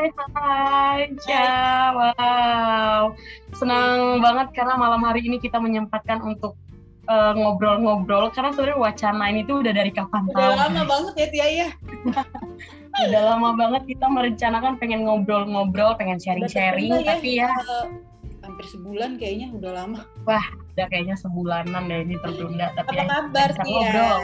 [0.00, 1.00] Hai, hai.
[1.92, 3.12] Wow.
[3.52, 6.56] Senang banget karena malam hari ini kita menyempatkan untuk
[7.04, 10.56] eh, ngobrol-ngobrol karena sebenarnya wacana ini tuh udah dari kapan Udah tahu.
[10.56, 11.68] lama banget ya Tia ya.
[13.04, 17.86] Udah lama banget kita merencanakan pengen ngobrol-ngobrol, pengen sharing-sharing, Udah terkenal tapi ya Eh,
[18.40, 20.00] hampir sebulan kayaknya udah lama.
[20.24, 22.72] udah kayaknya sebulanan deh ini tertunda.
[22.72, 24.20] Tapi Apa ya, kabar ngobrol.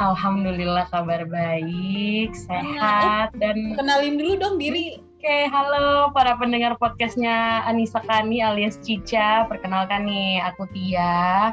[0.00, 4.96] Alhamdulillah kabar baik, sehat, dan Kenalin dulu dong diri.
[5.20, 9.44] Oke, halo para pendengar podcastnya Anissa Kani alias Cica.
[9.44, 11.52] Perkenalkan nih, aku Tia.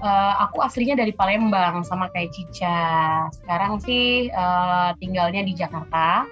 [0.00, 3.28] Eh, aku aslinya dari Palembang sama kayak Cica.
[3.36, 6.24] Sekarang sih eh, tinggalnya di Jakarta.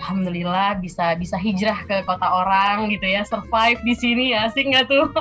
[0.00, 4.88] Alhamdulillah bisa bisa hijrah ke kota orang gitu ya, survive di sini ya, sih nggak
[4.88, 5.12] tuh?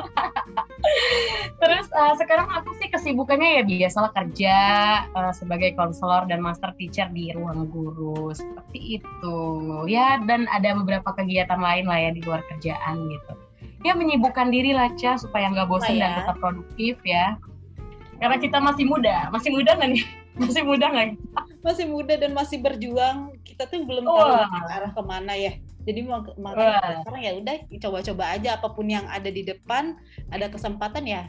[1.61, 4.57] Terus eh, sekarang aku sih kesibukannya ya biasalah kerja
[5.03, 8.31] eh, sebagai konselor dan master teacher di ruang guru.
[8.31, 9.39] Seperti itu.
[9.91, 13.33] Ya dan ada beberapa kegiatan lain lah ya di luar kerjaan gitu.
[13.83, 16.07] Ya menyibukkan diri lah Ca supaya nggak bosan ya.
[16.07, 17.35] dan tetap produktif ya.
[18.23, 19.27] Karena kita masih muda.
[19.31, 20.03] Masih muda nggak nih
[20.39, 21.07] masih muda nggak
[21.59, 23.35] Masih muda dan masih berjuang.
[23.43, 24.47] Kita tuh belum Wah.
[24.47, 25.53] tahu arah ke mana ya.
[25.83, 29.95] Jadi mau makanya sekarang ya udah coba-coba aja apa pun yang ada di depan,
[30.31, 31.27] ada kesempatan ya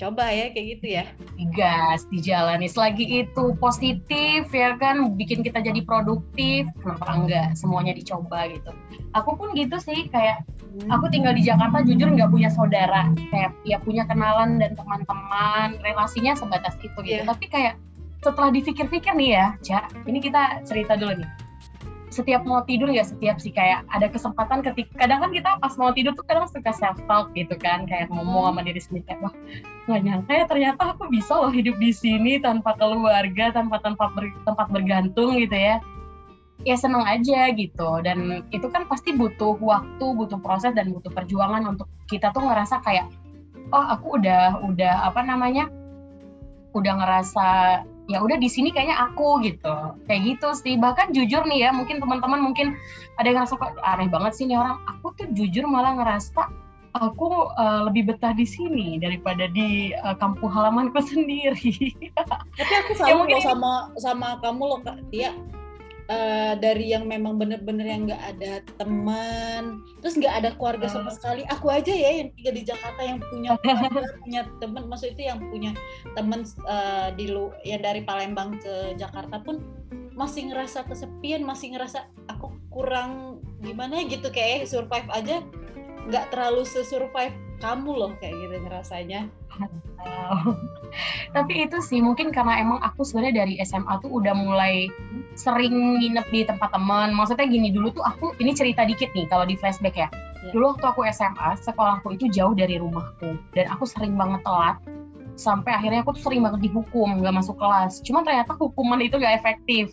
[0.00, 1.04] coba ya kayak gitu ya.
[1.52, 8.48] gas dijalani selagi itu positif ya kan bikin kita jadi produktif kenapa enggak semuanya dicoba
[8.48, 8.72] gitu
[9.12, 10.40] aku pun gitu sih kayak
[10.88, 16.32] aku tinggal di Jakarta jujur nggak punya saudara kayak ya punya kenalan dan teman-teman relasinya
[16.32, 17.28] sebatas itu gitu Iya.
[17.28, 17.74] tapi kayak
[18.20, 21.30] setelah dipikir-pikir nih ya Cak ini kita cerita dulu nih.
[22.10, 25.94] Setiap mau tidur nggak setiap sih kayak ada kesempatan ketika kadang kan kita pas mau
[25.94, 29.34] tidur tuh kadang suka self talk gitu kan kayak ngomong sama diri sendiri kayak wah
[29.86, 34.40] nggak nyangka ya ternyata aku bisa loh hidup di sini tanpa keluarga tanpa tempat ber-
[34.42, 35.78] tempat bergantung gitu ya.
[36.60, 41.64] Ya seneng aja gitu dan itu kan pasti butuh waktu butuh proses dan butuh perjuangan
[41.64, 43.08] untuk kita tuh ngerasa kayak
[43.72, 45.72] oh aku udah udah apa namanya
[46.76, 47.48] udah ngerasa
[48.10, 49.74] ya udah di sini kayaknya aku gitu.
[50.10, 50.74] Kayak gitu sih.
[50.74, 52.74] Bahkan jujur nih ya mungkin teman-teman mungkin
[53.22, 54.82] ada yang ngerasa kok aneh banget sih nih orang?
[54.98, 56.50] Aku tuh jujur malah ngerasa
[56.98, 61.94] aku eh, lebih betah di sini daripada di eh, kampung halamanku sendiri.
[62.58, 63.72] Tapi aku Ya, mungkin loh sama
[64.02, 64.98] sama kamu loh Kak.
[65.14, 65.30] Tia.
[66.10, 71.14] Eh, dari yang memang bener-bener yang nggak ada teman, terus nggak ada keluarga sama Hmm.
[71.14, 71.42] sekali.
[71.46, 75.38] Aku aja ya yang tinggal di Jakarta yang punya keluarga, punya teman, maksud itu yang
[75.38, 75.70] punya
[76.18, 79.62] teman eh, di lu ya dari Palembang ke Jakarta pun
[80.18, 85.46] masih ngerasa kesepian, masih ngerasa aku kurang gimana gitu kayak survive aja
[86.10, 89.28] nggak terlalu sesurvive kamu loh kayak gitu ngerasanya.
[90.00, 90.56] Wow.
[91.36, 94.88] Tapi itu sih mungkin karena emang aku sebenarnya dari SMA tuh udah mulai
[95.36, 97.12] sering nginep di tempat teman.
[97.12, 100.08] Maksudnya gini dulu tuh aku ini cerita dikit nih kalau di flashback ya.
[100.40, 100.56] Ya.
[100.56, 104.80] Dulu waktu aku SMA, sekolahku itu jauh dari rumahku dan aku sering banget telat
[105.36, 108.00] sampai akhirnya aku tuh sering banget dihukum nggak masuk kelas.
[108.00, 109.92] Cuma ternyata hukuman itu gak efektif.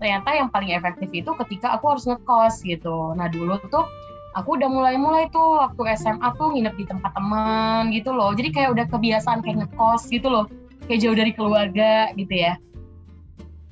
[0.00, 3.14] Ternyata yang paling efektif itu ketika aku harus ngekos gitu.
[3.14, 3.86] Nah dulu tuh
[4.32, 8.32] aku udah mulai-mulai tuh waktu SMA tuh nginep di tempat teman gitu loh.
[8.32, 10.44] Jadi kayak udah kebiasaan kayak ngekos gitu loh.
[10.88, 12.56] Kayak jauh dari keluarga gitu ya.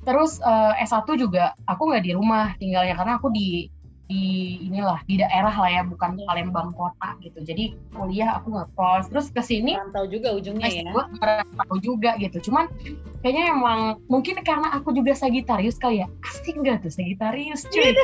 [0.01, 3.69] Terus eh, S1 juga aku nggak di rumah tinggalnya karena aku di
[4.11, 7.39] di inilah di daerah lah ya bukan Palembang kota gitu.
[7.47, 9.07] Jadi kuliah aku ngekos.
[9.07, 9.79] Terus ke sini
[10.11, 10.83] juga ujungnya ya.
[10.91, 12.51] S2 merantau juga gitu.
[12.51, 12.67] Cuman
[13.23, 13.79] kayaknya emang
[14.11, 16.07] mungkin karena aku juga Sagitarius kali ya.
[16.27, 17.95] Asik nggak tuh Sagitarius cuy?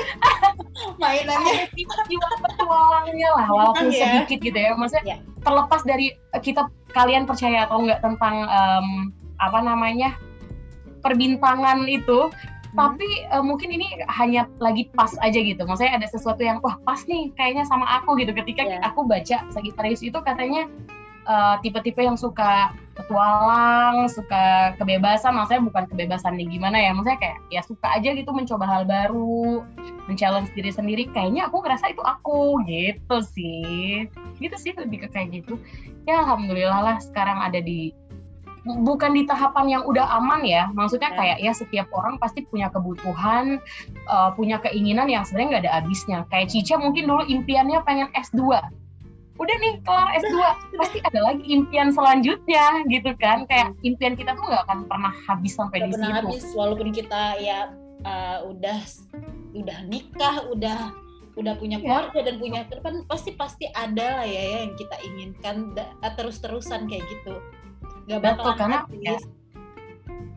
[1.01, 4.23] Mainannya ada jiwa petualangnya lah walaupun ya?
[4.23, 5.17] sedikit gitu ya maksudnya Ya.
[5.45, 8.87] terlepas dari eh, kita kalian percaya atau enggak tentang em,
[9.41, 10.13] apa namanya
[11.01, 12.29] perbintangan itu
[12.77, 15.65] tapi eh, mungkin ini hanya lagi pas aja gitu.
[15.65, 18.31] Maksudnya ada sesuatu yang wah pas nih kayaknya sama aku gitu.
[18.37, 18.77] Ketika Ya.
[18.85, 20.69] aku baca Sagittarius itu katanya
[21.27, 25.33] eh, tipe-tipe yang suka petualang suka kebebasan.
[25.33, 29.65] Maksudnya bukan kebebasan nih gimana ya maksudnya kayak ya suka aja gitu mencoba hal baru
[30.05, 31.03] men-challenge diri sendiri.
[31.09, 34.05] Kayaknya aku ngerasa itu aku gitu sih.
[34.37, 35.57] Gitu sih lebih ke kayak gitu.
[36.05, 37.91] Ya alhamdulillah lah sekarang ada di
[38.67, 40.67] bukan di tahapan yang udah aman ya.
[40.71, 41.17] Maksudnya Ya.
[41.17, 46.17] kayak ya setiap orang pasti punya kebutuhan eh, punya keinginan yang sebenarnya nggak ada habisnya.
[46.27, 48.41] Kayak Cica mungkin dulu impiannya pengen S2
[49.37, 50.33] udah nih kelar S2
[50.81, 53.45] pasti ada lagi impian selanjutnya gitu kan.
[53.45, 56.09] Kayak impian kita tuh nggak akan pernah habis sampai Gak di situ.
[56.09, 57.69] habis walaupun kita ya
[58.01, 58.79] uh, udah
[59.53, 60.89] udah nikah udah
[61.37, 61.85] udah punya Ya.
[61.85, 65.55] keluarga dan punya ke depan pasti pasti ada lah ya, ya yang kita inginkan
[66.17, 67.37] terus terusan kayak gitu
[68.07, 69.15] Betul, bakalan karena ya,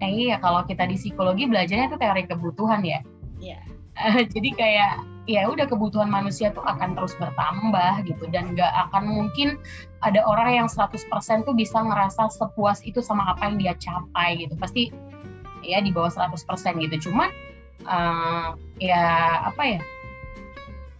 [0.00, 3.00] Eh, iya kalau kita di psikologi belajarnya itu teori kebutuhan ya.
[3.40, 3.60] Iya.
[4.00, 4.92] uh, jadi kayak
[5.28, 9.60] ya udah kebutuhan manusia tuh akan terus bertambah gitu dan nggak akan mungkin
[10.00, 11.04] ada orang yang 100%
[11.44, 14.56] tuh bisa ngerasa sepuas itu sama apa yang dia capai gitu.
[14.56, 14.88] Pasti
[15.60, 17.12] ya di bawah 100% gitu.
[17.12, 17.28] Cuman
[17.84, 19.04] uh, ya
[19.52, 19.80] apa ya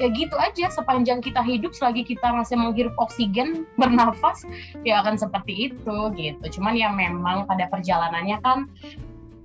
[0.01, 4.49] ya gitu aja sepanjang kita hidup selagi kita masih menghirup oksigen bernafas
[4.83, 6.45] ya akan seperti itu gitu.
[6.59, 8.67] Cuman ya memang pada perjalanannya kan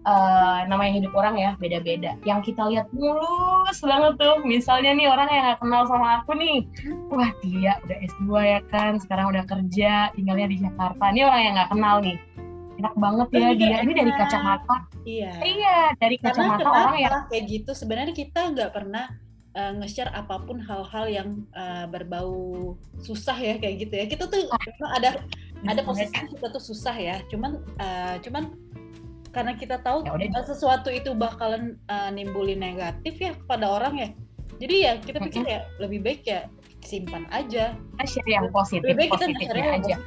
[0.08, 2.16] uh, namanya hidup orang ya beda-beda.
[2.24, 4.40] Yang kita lihat mulus banget tuh.
[4.48, 6.64] Misalnya nih orang yang gak kenal sama aku nih.
[7.12, 11.04] Wah dia udah S2 ya kan sekarang udah kerja tinggalnya di Jakarta.
[11.12, 12.18] Ini orang yang gak kenal nih.
[12.76, 13.78] Enak banget ya ini dia.
[13.84, 14.78] Ini dari kacamata.
[15.04, 15.32] Iya.
[15.44, 17.72] Iya dari kacamata orang yang kayak gitu.
[17.72, 19.25] Sebenarnya kita nggak pernah
[19.56, 24.06] uh, nge-share apa pun hal-hal yang uh, berbau susah ya kayak gitu ya.
[24.06, 25.10] Kita tuh memang ada
[25.66, 27.16] ada posisi kita tuh susah ya.
[27.32, 28.54] Cuman uh, cuman
[29.32, 30.48] karena kita tahu ya udah.
[30.48, 34.10] sesuatu itu bakalan uh, nimbulin negatif ya kepada orang ya.
[34.56, 36.48] Jadi ya kita pikir ya lebih baik ya
[36.86, 37.76] simpan aja.
[38.08, 39.98] Share yang positif lebih baik positifnya aja.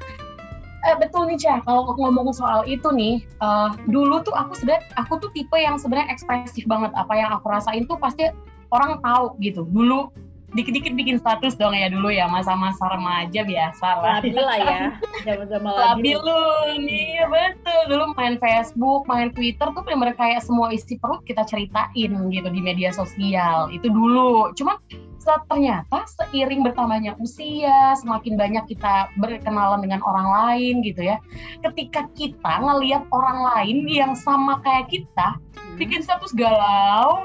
[0.87, 5.19] Eh, betul nih Cah, kalau ngomong soal itu nih, uh, dulu tuh aku sebenarnya aku
[5.19, 6.95] tuh tipe yang sebenarnya ekspresif banget.
[6.95, 8.31] Apa yang aku rasain tuh pasti
[8.73, 10.13] orang tahu gitu dulu
[10.57, 14.25] dikit-dikit bikin status dong ya dulu ya masa-masa remaja biasa lah.
[14.25, 14.81] Labil lah ya,
[15.29, 16.17] zaman-zaman labil.
[16.17, 16.41] lu
[16.89, 17.81] nih, ya betul.
[17.93, 22.61] Dulu main Facebook, main Twitter tuh bener-bener kayak semua isi perut kita ceritain gitu di
[22.65, 23.69] media sosial.
[23.69, 24.57] Itu dulu.
[24.57, 24.81] Cuma
[25.21, 31.21] saat ternyata seiring bertambahnya usia, semakin banyak kita berkenalan dengan orang lain gitu ya.
[31.61, 35.77] Ketika kita ngelihat orang lain yang sama kayak kita, hmm.
[35.77, 37.21] bikin status galau,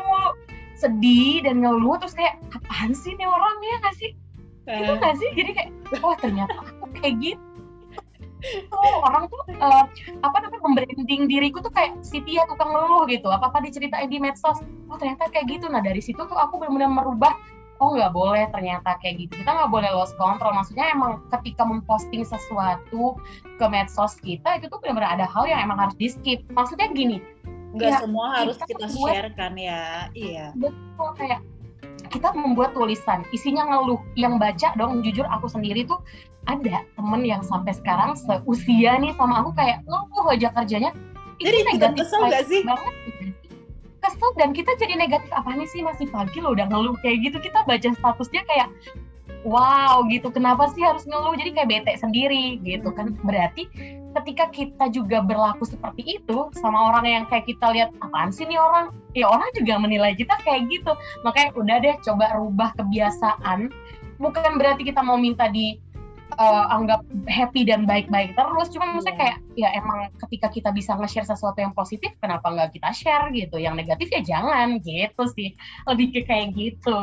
[0.84, 4.12] sedih dan ngeluh terus kayak apaan sih nih orang ya nggak sih?
[4.68, 4.80] Uh.
[4.84, 5.30] itu nggak sih?
[5.32, 5.70] Jadi kayak
[6.04, 7.44] wah ternyata aku kayak gitu.
[8.76, 9.88] Oh, orang tuh uh,
[10.20, 13.32] apa namanya membranding diriku tuh kayak si Tia tukang ngeluh gitu.
[13.32, 14.60] Apa apa diceritain di medsos
[14.92, 15.72] oh ternyata kayak gitu.
[15.72, 17.32] Nah dari situ tuh aku benar-benar merubah
[17.80, 19.40] oh nggak boleh ternyata kayak gitu.
[19.40, 20.52] Kita nggak boleh lost control.
[20.60, 23.16] Maksudnya emang ketika memposting sesuatu
[23.56, 27.24] ke medsos kita itu tuh benar-benar ada hal yang emang harus di skip maksudnya gini
[27.74, 30.08] nggak ya, semua harus kita, kita share kan ya?
[30.14, 30.54] Iya.
[30.54, 31.42] Betul kayak
[32.14, 33.26] kita membuat tulisan.
[33.34, 34.02] Isinya ngeluh.
[34.14, 35.98] Yang baca dong jujur aku sendiri tuh
[36.46, 40.92] ada temen yang sampai sekarang seusia nih sama aku kayak ngeluh aja kerjanya.
[41.42, 42.62] Jadi negatif kesel gak sih?
[42.62, 42.94] banget.
[44.04, 45.30] Kesel dan kita jadi negatif.
[45.34, 47.38] Apa nih sih masih pagi loh udah ngeluh kayak gitu.
[47.42, 48.70] Kita baca statusnya kayak
[49.42, 50.30] wow gitu.
[50.30, 51.34] Kenapa sih harus ngeluh?
[51.34, 53.18] Jadi kayak bete sendiri gitu kan.
[53.26, 53.66] Berarti
[54.22, 58.62] ketika kita juga berlaku seperti itu sama orang yang kayak kita lihat apaan sih nih
[58.62, 58.94] orang?
[59.18, 60.94] Ya orang juga menilai kita kayak gitu.
[61.26, 63.74] Makanya udah deh coba rubah kebiasaan.
[64.22, 65.78] Bukan berarti kita mau minta di
[66.38, 68.70] uh, anggap happy dan baik-baik terus.
[68.74, 69.22] Cuma maksudnya iya.
[69.22, 73.62] kayak ya emang ketika kita bisa nge-share sesuatu yang positif kenapa nggak kita share gitu?
[73.62, 75.54] Yang negatif ya jangan gitu sih.
[75.90, 77.02] Lebih ke kayak gitu.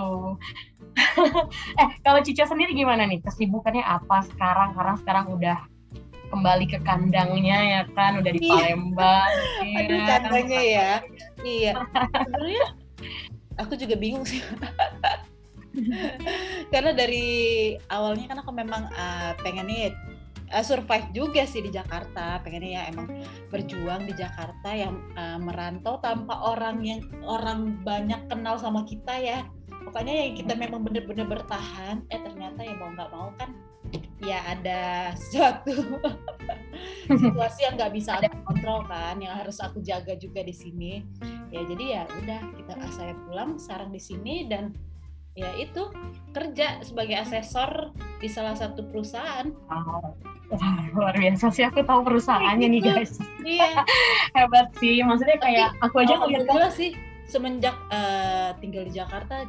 [1.81, 3.23] Eh kalau Cica sendiri gimana nih?
[3.23, 4.75] Kesibukannya apa sekarang?
[4.75, 5.69] Karena sekarang udah
[6.31, 8.55] kembali ke kandangnya ya kan udah di iya.
[8.55, 9.31] Palembang
[9.67, 9.79] iya.
[9.82, 10.93] Aduh kandangnya ya.
[11.43, 11.73] iya.
[12.25, 12.67] Sebenarnya
[13.59, 14.41] aku juga bingung sih.
[16.73, 19.94] Karena dari awalnya kan aku memang uh, pengennya
[20.50, 22.43] uh, survive juga sih di Jakarta.
[22.43, 23.06] Pengennya ya emang
[23.50, 29.47] berjuang di Jakarta yang uh, merantau tanpa orang yang orang banyak kenal sama kita ya.
[29.87, 33.50] Pokoknya yang kita memang bener-bener bertahan eh ternyata ya mau nggak mau kan
[34.20, 36.00] ya ada suatu
[37.20, 41.02] situasi yang nggak bisa aku kontrol kan yang harus aku jaga juga di sini
[41.50, 44.70] ya jadi ya udah kita saya pulang sarang di sini dan
[45.38, 45.88] ya itu
[46.35, 49.47] kerja sebagai asesor di salah satu perusahaan.
[50.50, 52.90] Wah, luar biasa sih aku tahu perusahaannya nih gitu.
[52.90, 53.14] guys
[53.47, 53.87] iya
[54.37, 56.90] hebat sih maksudnya kayak Tapi, aku aja ngeliat sih
[57.30, 59.47] semenjak uh, tinggal di Jakarta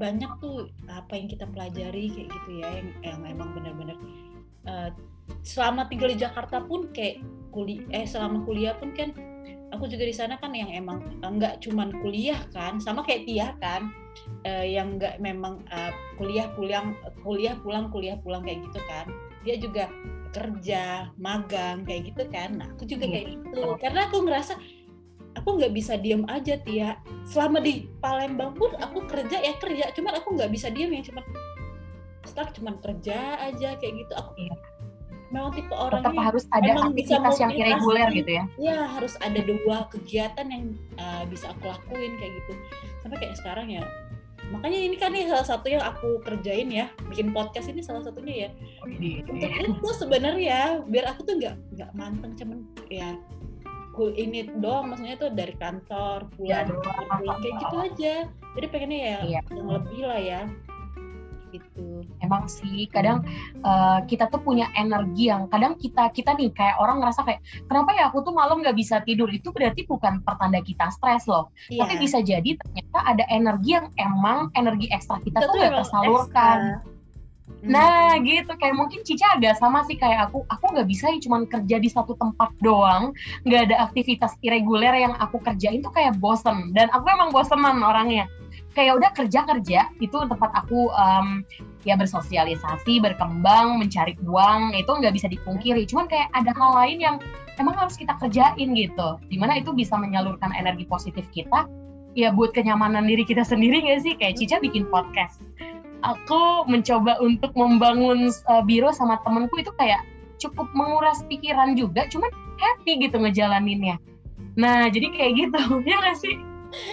[0.00, 3.96] banyak tuh apa yang kita pelajari kayak gitu ya yang yang emang benar-benar
[4.64, 4.88] uh,
[5.44, 7.20] selama tinggal di Jakarta pun kayak
[7.52, 9.12] kuliah eh selama kuliah pun kan
[9.70, 13.54] aku juga di sana kan yang emang enggak eh, cuman kuliah kan sama kayak Tia
[13.62, 13.92] kan
[14.46, 19.06] uh, yang enggak memang uh, kuliah pulang kuliah pulang kuliah pulang kayak gitu kan.
[19.46, 19.88] Dia juga
[20.30, 22.60] kerja magang kayak gitu kan.
[22.60, 23.12] Nah aku juga iya.
[23.14, 23.62] kayak gitu.
[23.80, 24.54] Karena aku ngerasa
[25.36, 26.98] aku nggak bisa diem aja Tia.
[27.26, 29.94] Selama di Palembang pun aku kerja ya kerja.
[29.94, 31.24] Cuman aku nggak bisa diem yang cuman
[32.26, 34.12] stuck cuman kerja aja kayak gitu.
[34.18, 34.54] Aku iya.
[35.30, 38.44] memang tipe orang tetap harus ada aktivitas yang irreguler gitu ya?
[38.58, 42.52] Ya harus ada dua kegiatan yang uh, bisa aku lakuin kayak gitu.
[43.06, 43.86] Sampai kayak sekarang ya.
[44.50, 46.90] Makanya ini kan nih salah satu yang aku kerjain ya.
[47.06, 48.50] Bikin podcast ini salah satunya ya.
[48.82, 49.22] Oh, ini.
[49.22, 52.58] untuk itu sebenarnya biar aku tuh nggak nggak manteng cuman
[52.90, 53.14] ya
[54.08, 58.14] ini doang maksudnya tuh dari kantor pulang, Ya, pulang kayak gitu aja
[58.56, 59.40] jadi pengennya ya Iya.
[59.52, 60.42] yang lebih lah ya
[61.50, 63.26] gitu emang sih kadang
[63.58, 67.90] eh, kita tuh punya energi yang kadang kita kita nih kayak orang ngerasa kayak kenapa
[67.90, 71.82] ya aku tuh malam nggak bisa tidur itu berarti bukan pertanda kita stres loh Iya.
[71.82, 76.58] tapi bisa jadi ternyata ada energi yang emang energi ekstra kita, Kita tuh nggak tersalurkan
[76.78, 76.89] ekstra.
[77.60, 77.76] Hmm.
[77.76, 78.52] Nah gitu.
[78.56, 79.96] Kayak mungkin Cica agak sama sih.
[79.96, 83.12] Kayak aku aku nggak bisa ya cuman kerja di satu tempat doang.
[83.44, 86.72] Nggak ada aktivitas irreguler yang aku kerjain tuh kayak bosen.
[86.72, 88.24] Dan aku emang bosenan orangnya.
[88.72, 91.42] Kayak udah kerja kerja itu tempat aku em,
[91.82, 95.84] ya bersosialisasi berkembang mencari uang itu nggak bisa dipungkiri.
[95.84, 97.16] Cuman kayak ada hal lain yang
[97.58, 99.18] emang harus kita kerjain gitu.
[99.26, 101.66] Di mana itu bisa menyalurkan energi positif kita
[102.14, 104.14] ya buat kenyamanan diri kita sendiri nggak sih?
[104.16, 105.42] Kayak Cica bikin podcast
[106.02, 110.04] aku mencoba untuk membangun uh, biro sama temenku itu kayak
[110.40, 114.00] cukup menguras pikiran juga, cuman happy gitu ngejalaninnya.
[114.56, 116.36] Nah, jadi kayak gitu, ya nggak sih?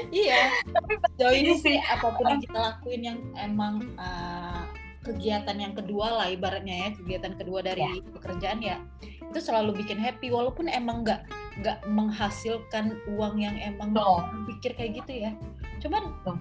[0.10, 4.66] iya Tapi sejauh ini sih apa pun yang kita lakuin yang emang uh,
[5.06, 10.34] kegiatan yang kedua lah ibaratnya ya kegiatan kedua dari pekerjaan ya itu selalu bikin happy
[10.34, 11.24] walaupun emang nggak
[11.64, 14.20] nggak menghasilkan uang yang emang Betul.
[14.52, 15.32] pikir kayak gitu ya
[15.80, 16.36] cuman Betul.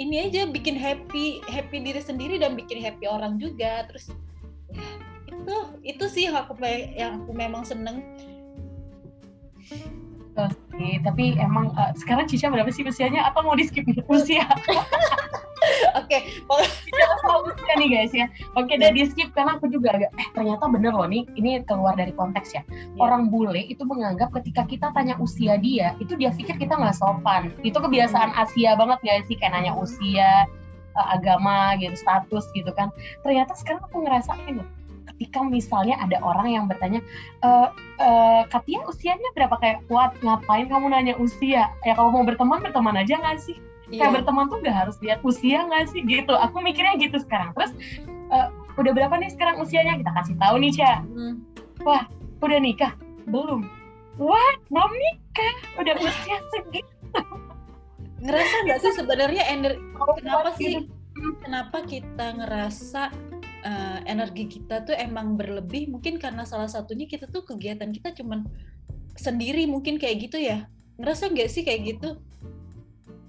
[0.00, 3.84] Ini aja bikin happy happy diri sendiri dan bikin happy orang juga.
[3.90, 4.12] Terus
[4.72, 4.88] ya,
[5.28, 8.00] itu itu sih aku yang aku memang seneng
[10.32, 13.28] Oke, tapi emang uh, sekarang Cica berapa sih usianya?
[13.28, 14.48] Atau mau di skip usia?
[16.00, 16.18] oke
[16.88, 18.26] Cica tahu usia nih guys ya.
[18.56, 22.00] Oke, deh di skip karena aku juga agak, eh ternyata bener loh nih, ini keluar
[22.00, 22.62] dari konteks ya.
[22.96, 27.52] Orang bule itu menganggap ketika kita tanya usia dia, itu dia pikir kita nggak sopan.
[27.60, 29.36] Itu kebiasaan Asia banget gak sih?
[29.36, 30.48] Kayak nanya usia,
[30.96, 32.88] eh, agama gitu, status gitu kan.
[33.20, 34.68] Ternyata sekarang aku ngerasain loh,
[35.02, 37.02] ketika misalnya ada orang yang bertanya,
[37.42, 37.50] e,
[37.98, 40.14] eh, Katia usianya berapa kayak kuat?
[40.22, 41.70] Ngapain kamu nanya usia?
[41.82, 43.58] Ya kalau mau berteman, berteman aja nggak sih?
[43.92, 44.08] Iya.
[44.08, 47.76] kayak berteman tuh gak harus lihat usia nggak sih gitu aku mikirnya gitu sekarang terus
[48.32, 48.48] eh,
[48.80, 51.44] udah berapa nih sekarang usianya kita kasih tahu nih Cia Hmm.
[52.42, 52.96] udah nikah
[53.28, 53.68] belum
[54.16, 57.20] what belum nikah udah usia segitu
[58.24, 59.72] ngerasa nggak sih sebenarnya ener
[60.16, 61.28] kenapa sih gitu?
[61.44, 63.12] kenapa kita ngerasa
[63.62, 68.46] eh, energi kita tuh emang berlebih mungkin karena salah satunya kita tuh kegiatan kita cuman
[69.16, 70.66] sendiri mungkin kayak gitu ya.
[71.00, 72.20] Ngerasa nggak sih kayak gitu?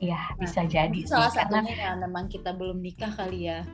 [0.03, 3.61] Iya bisa jadi Mungkin sih salah karena satunya ya memang kita belum nikah kali ya.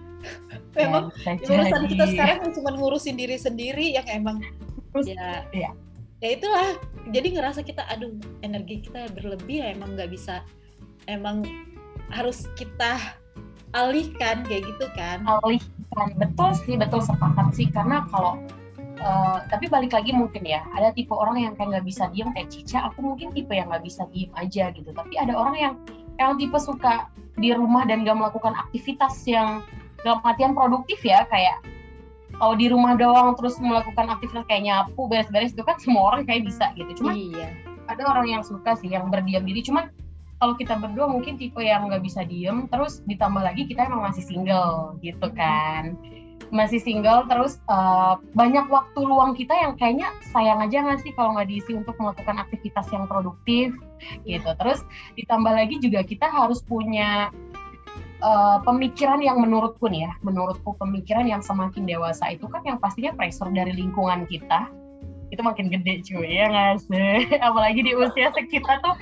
[0.75, 4.43] Ya, memang bisa urusan kita sekarang cuma ngurusin diri sendiri yang emang
[4.91, 5.71] Terus, ya iya.
[6.19, 6.75] ya itulah.
[7.09, 8.11] Jadi ngerasa kita aduh
[8.43, 10.43] energi kita berlebih ya emang nggak bisa
[11.07, 11.47] emang
[12.11, 12.99] harus kita
[13.73, 15.21] alihkan kayak gitu kan
[15.95, 17.67] alihkan betul sih betul sepakat sih.
[17.71, 18.37] Karena kalau
[18.99, 22.49] eh, tapi balik lagi mungkin ya ada tipe orang yang kayak nggak bisa diem kayak
[22.51, 24.89] Cica aku mungkin tipe yang nggak bisa diem aja gitu.
[24.93, 25.73] Tapi ada orang yang
[26.19, 27.07] yang tipe suka
[27.39, 29.63] di rumah dan gak melakukan aktivitas yang
[30.03, 31.63] dalam artian produktif ya kayak
[32.35, 36.47] kalau di rumah doang terus melakukan aktivitas kayak nyapu beres-beres itu kan semua orang kayak
[36.47, 37.03] bisa gitu.
[37.03, 37.51] Cuma iya.
[37.91, 39.59] ada orang yang suka sih yang berdiam diri.
[39.59, 39.91] Cuman
[40.39, 44.23] kalau kita berdua mungkin tipe yang nggak bisa diem terus ditambah lagi kita emang masih
[44.23, 45.99] single gitu kan.
[46.49, 51.35] Masih single terus eh, banyak waktu luang kita yang kayaknya sayang aja nggak sih kalau
[51.35, 53.75] nggak diisi untuk melakukan aktivitas yang produktif
[54.23, 54.49] gitu.
[54.55, 54.79] Terus
[55.19, 57.29] ditambah lagi juga kita harus punya
[58.23, 63.11] eh, pemikiran yang menurutku nih ya menurutku pemikiran yang semakin dewasa itu kan yang pastinya
[63.11, 64.71] pressure dari lingkungan kita
[65.29, 67.29] itu makin gede cuy ya nggak sih?
[67.47, 68.95] Apalagi di usia sekitar tuh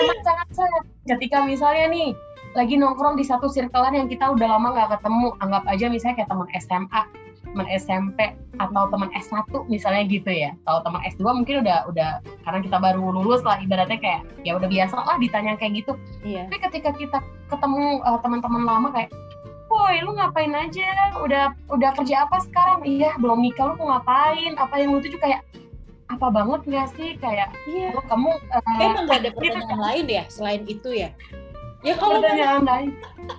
[0.00, 0.82] amat sangat sangat.
[1.08, 2.08] Ketika misalnya nih
[2.54, 6.30] lagi nongkrong di satu circlean yang kita udah lama nggak ketemu anggap aja misalnya kayak
[6.30, 7.02] teman SMA
[7.54, 8.18] teman SMP
[8.58, 10.50] atau teman S1 misalnya gitu ya.
[10.66, 12.10] Atau teman S2 mungkin udah udah
[12.42, 15.94] karena kita baru lulus lah ibaratnya kayak ya udah biasa lah ditanya kayak gitu.
[16.26, 16.50] Iya.
[16.50, 19.14] Tapi ketika kita ketemu uh, teman-teman lama kayak
[19.74, 21.18] Woi, lu ngapain aja?
[21.18, 22.86] Udah udah kerja apa sekarang?
[22.86, 24.54] Iya, belum nikah lu mau ngapain?
[24.54, 25.18] Apa yang lu tuju?
[25.18, 25.42] Kayak
[26.06, 27.18] apa banget nggak sih?
[27.18, 27.90] Kayak iya.
[28.06, 31.10] kamu uh, emang nggak ada pertanyaan lain ya selain itu ya?
[31.82, 32.90] Ya kalau memang- pertanyaan lain.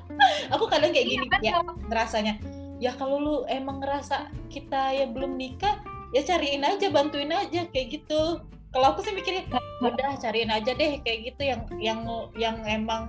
[0.55, 2.33] Aku kadang kayak gini Iya, ya ngerasanya
[2.79, 5.79] ya kalau lu emang ngerasa kita ya belum nikah
[6.11, 8.43] ya cariin aja bantuin aja kayak gitu.
[8.75, 9.47] Kalau aku sih mikirnya
[9.79, 11.99] udah cariin aja deh kayak gitu yang yang
[12.35, 13.07] yang emang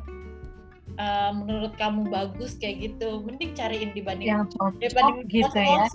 [0.99, 5.87] uh, menurut kamu bagus kayak gitu mending cariin dibanding yang cocok dibanding gitu ya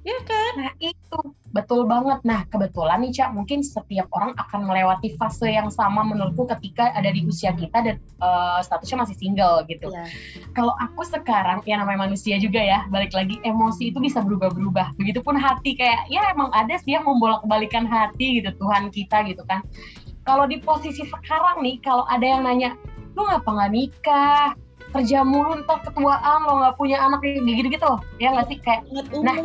[0.00, 0.52] Ya kan?
[0.56, 1.18] Nah itu
[1.52, 2.24] betul banget.
[2.24, 7.12] Nah kebetulan nih Cak, mungkin setiap orang akan melewati fase yang sama menurutku ketika ada
[7.12, 9.92] di usia kita dan uh, statusnya masih single gitu.
[9.92, 10.08] Ya.
[10.56, 14.96] Kalau aku sekarang ya namanya manusia juga ya, balik lagi emosi itu bisa berubah-berubah.
[14.96, 19.60] Begitupun hati kayak ya emang ada sih yang membolak-balikan hati gitu Tuhan kita gitu kan.
[20.28, 22.76] Kalau di posisi sekarang nih, kalau ada yang nanya,
[23.16, 24.52] lu ngapa nggak nikah?
[24.90, 28.58] kerja mulu ntar ketuaan lo nggak punya anak kayak gitu gitu ya nggak sih?
[28.58, 28.82] Kayak
[29.22, 29.36] nah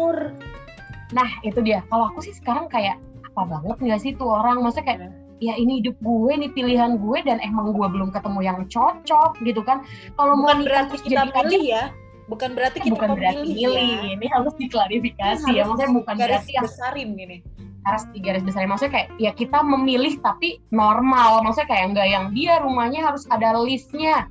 [1.14, 1.86] nah itu dia.
[1.88, 4.66] Kalau aku sih sekarang kayak apa banget nggak sih tuh orang?
[4.66, 5.00] Maksudnya kayak
[5.44, 9.62] ya ini hidup gue ini pilihan gue dan emang gue belum ketemu yang cocok gitu
[9.62, 9.86] kan.
[10.18, 11.94] Kalau mau berarti kita pilih ya.
[12.26, 13.70] Bukan berarti kita bukan berarti milih
[14.02, 14.18] ya.
[14.18, 15.70] ini harus diklarifikasi ini ya.
[15.70, 17.38] Maksudnya bukan berarti yang besarin gini
[17.86, 21.46] harus di garis besar maksudnya kayak ya kita memilih tapi normal.
[21.46, 24.26] Maksudnya kayak enggak yang dia rumahnya harus ada listnya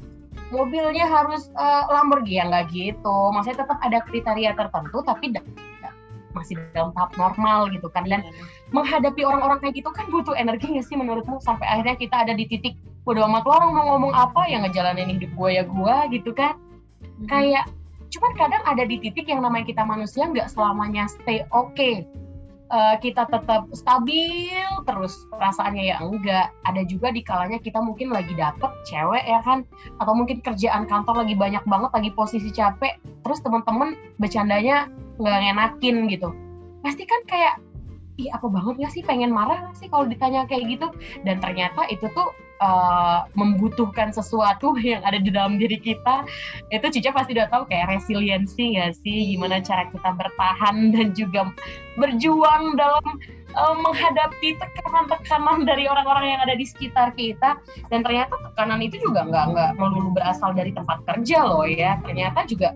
[0.51, 2.43] mobilnya harus uh, Lamborghini.
[2.43, 3.17] Ya nggak gitu.
[3.31, 5.31] Maksudnya tetap ada kriteria tertentu tapi
[6.35, 8.03] masih dalam tahap normal gitu kan.
[8.11, 8.35] Dan yeah.
[8.75, 11.39] menghadapi orang-orang kayak gitu kan butuh energi nggak sih menurutmu?
[11.39, 12.75] Sampai akhirnya kita ada di titik
[13.07, 16.59] bodo amat orang mau ngomong apa yang ngejalanin hidup gue ya gue gitu kan.
[17.05, 17.31] Mm-hmm.
[17.31, 17.65] kayak
[18.11, 22.03] cuman kadang ada di titik yang namanya kita manusia nggak selamanya stay oke okay
[22.71, 26.53] uh, kita tetap stabil terus perasaannya ya enggak.
[26.65, 29.67] Ada juga di kalanya kita mungkin lagi dapet cewek ya kan?
[30.01, 34.89] Atau mungkin kerjaan kantor lagi banyak banget lagi posisi capek terus teman-teman bercandanya
[35.21, 36.31] nggak ngenakin gitu.
[36.85, 37.61] Pasti kan kayak
[38.15, 39.03] ih apa banget gak sih?
[39.03, 40.87] Pengen marah gak sih kalau ditanya kayak gitu?
[41.27, 42.31] Dan ternyata itu tuh
[42.63, 46.27] uh, membutuhkan sesuatu yang ada di dalam diri kita.
[46.71, 49.35] Itu Cica pasti udah tahu kayak resiliensi ya sih?
[49.35, 51.51] Gimana cara kita bertahan dan juga
[51.99, 53.07] berjuang dalam
[53.55, 57.59] uh, menghadapi tekanan-tekanan dari orang-orang yang ada di sekitar kita.
[57.91, 61.99] Dan ternyata tekanan itu juga nggak nggak melulu berasal dari tempat kerja loh ya.
[62.03, 62.71] Ternyata juga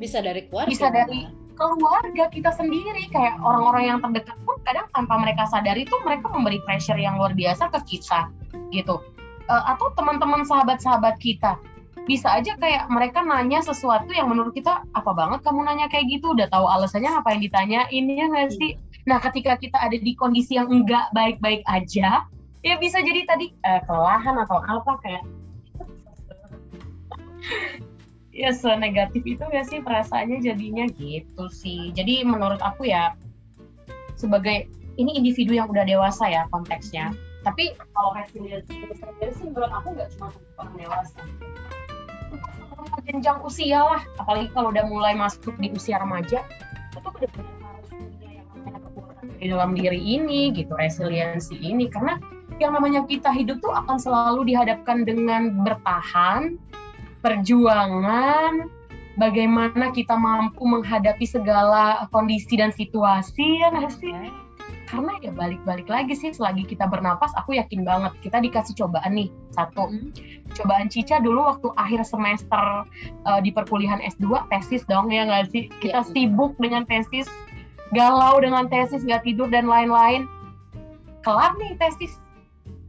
[0.00, 0.72] bisa dari keluarga.
[0.72, 3.12] Bisa dari keluarga kita sendiri.
[3.12, 7.36] Kayak orang-orang yang terdekat pun kadang tanpa mereka sadari tuh mereka memberi pressure yang luar
[7.36, 8.32] biasa ke kita
[8.72, 9.04] gitu.
[9.52, 11.60] Uh, atau teman-teman sahabat-sahabat kita.
[12.08, 16.32] Bisa aja kayak mereka nanya sesuatu yang menurut kita apa banget kamu nanya kayak gitu?
[16.32, 18.80] Udah tahu alasannya apa yang ditanya ini ya nggak sih?
[19.04, 22.24] Nah ketika kita ada di kondisi yang enggak baik-baik aja
[22.60, 25.24] ya bisa jadi tadi uh, kelelahan atau apa kayak
[28.40, 31.92] ya negatif itu gak sih perasaannya jadinya gitu sih.
[31.92, 33.12] Jadi menurut aku ya
[34.16, 34.64] sebagai
[34.96, 37.12] ini individu yang udah dewasa ya konteksnya.
[37.40, 41.20] Tapi kalau resiliensi sendiri sih menurut aku nggak cuma untuk orang dewasa.
[43.08, 46.44] Jenjang usia lah apalagi kalau udah mulai masuk di usia remaja
[46.96, 51.88] itu benar-benar harus punya kekuatan di dalam diri ini gitu resiliensi ini.
[51.88, 52.20] Karena
[52.60, 56.60] yang namanya kita hidup tuh akan selalu dihadapkan dengan bertahan
[57.20, 58.68] perjuangan
[59.20, 64.14] bagaimana kita mampu menghadapi segala kondisi dan situasi ya nggak sih?
[64.90, 69.28] Karena ya balik-balik lagi sih selagi kita bernapas aku yakin banget kita dikasih cobaan nih
[69.54, 69.86] satu.
[69.86, 70.10] Hmm.
[70.50, 72.82] cobaan Cica dulu waktu akhir semester
[73.22, 75.70] uh, di perkuliahan S2 tesis dong ya nggak sih?
[75.78, 76.10] Kita ya.
[76.10, 77.30] sibuk dengan tesis
[77.94, 80.26] galau dengan tesis nggak tidur dan lain-lain.
[81.22, 82.18] Kelar nih tesis.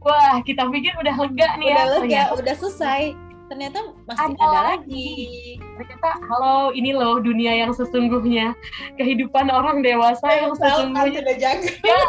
[0.02, 3.14] Wah kita pikir udah lega nih udah ya lega udah selesai
[3.52, 5.12] ternyata masih ada, ada lagi.
[5.60, 8.56] Ternyata halo ini loh dunia yang sesungguhnya
[8.96, 11.20] kehidupan orang dewasa yang sesungguhnya.
[11.20, 11.72] Tidak jaga.
[11.84, 12.00] Ya.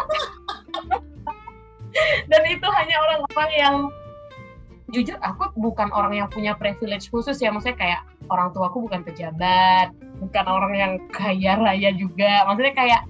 [2.32, 3.75] Dan itu hanya orang-orang yang
[4.95, 9.89] jujur aku bukan orang yang punya privilege khusus ya maksudnya kayak orang tuaku bukan pejabat
[10.21, 13.01] bukan orang yang kaya raya juga maksudnya kayak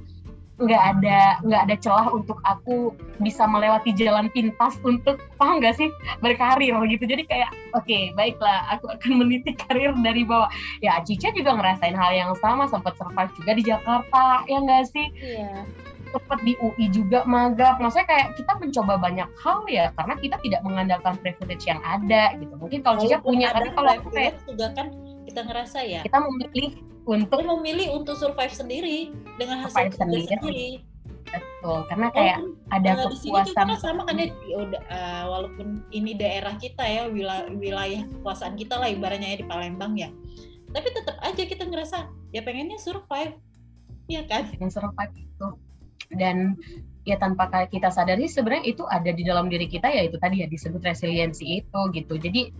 [0.62, 5.90] nggak ada nggak ada celah untuk aku bisa melewati jalan pintas untuk paham nggak sih?
[6.22, 7.04] Berkarir gitu.
[7.10, 10.50] Jadi kayak oke okay, baiklah aku akan meniti karir dari bawah.
[10.86, 15.08] Ya Cica juga ngerasain hal yang sama sempat survive juga di Jakarta ya nggak sih?
[15.18, 15.66] Iya.
[16.14, 20.62] Sempat di UI juga magang maksudnya kayak kita mencoba banyak hal ya karena kita tidak
[20.62, 22.54] mengandalkan privilege yang ada gitu.
[22.62, 24.94] Mungkin kalau Cica punya tapi kalau aku kayak juga kan
[25.34, 30.28] kita ngerasa ya kita memilih untuk Dia memilih untuk survive sendiri dengan hasil kerja sendiri.
[30.40, 30.70] sendiri.
[31.34, 33.66] Betul, karena kayak oh, ada nah, kepuasan.
[33.74, 38.92] Di sama kan ya, uh, walaupun ini daerah kita ya, wilayah, wilayah kekuasaan kita lah
[38.92, 40.14] ibaratnya ya di Palembang ya.
[40.70, 41.98] Tapi tetap aja kita ngerasa
[42.36, 43.34] ya pengennya survive,
[44.06, 44.46] ya kan?
[44.54, 45.48] Pengen survive itu.
[46.14, 46.60] Dan
[47.04, 50.48] ya tanpa kita sadari sebenarnya itu ada di dalam diri kita ya itu tadi ya
[50.48, 52.14] disebut resiliensi itu gitu.
[52.22, 52.54] Jadi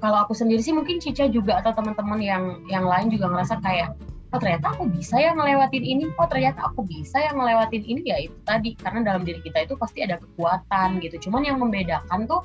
[0.00, 3.94] kalau aku sendiri sih mungkin Cica juga atau teman-teman yang yang lain juga ngerasa kayak
[4.34, 6.04] oh ternyata aku bisa ya ngelewatin ini.
[6.18, 8.00] Oh ternyata aku bisa ya ngelewatin ini.
[8.04, 8.74] Ya itu tadi.
[8.76, 11.28] Karena dalam diri kita itu pasti ada kekuatan gitu.
[11.28, 12.42] Cuman yang membedakan tuh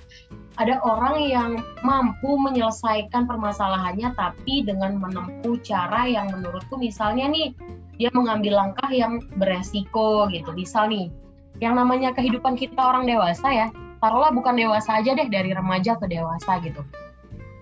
[0.59, 7.55] ada orang yang mampu menyelesaikan permasalahannya tapi dengan menempuh cara yang menurutku misalnya nih
[7.97, 10.53] dia mengambil langkah yang beresiko gitu.
[10.53, 11.09] Misal nih
[11.61, 13.67] yang namanya kehidupan kita orang dewasa ya
[14.01, 16.81] taruhlah bukan dewasa aja deh dari remaja ke dewasa gitu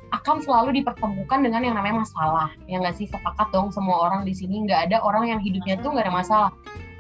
[0.10, 2.50] akan selalu dipertemukan dengan yang namanya masalah.
[2.66, 3.06] Ya nggak sih?
[3.10, 4.66] Sepakat dong semua orang di sini.
[4.66, 6.52] Nggak ada orang yang hidupnya tuh nggak ada masalah.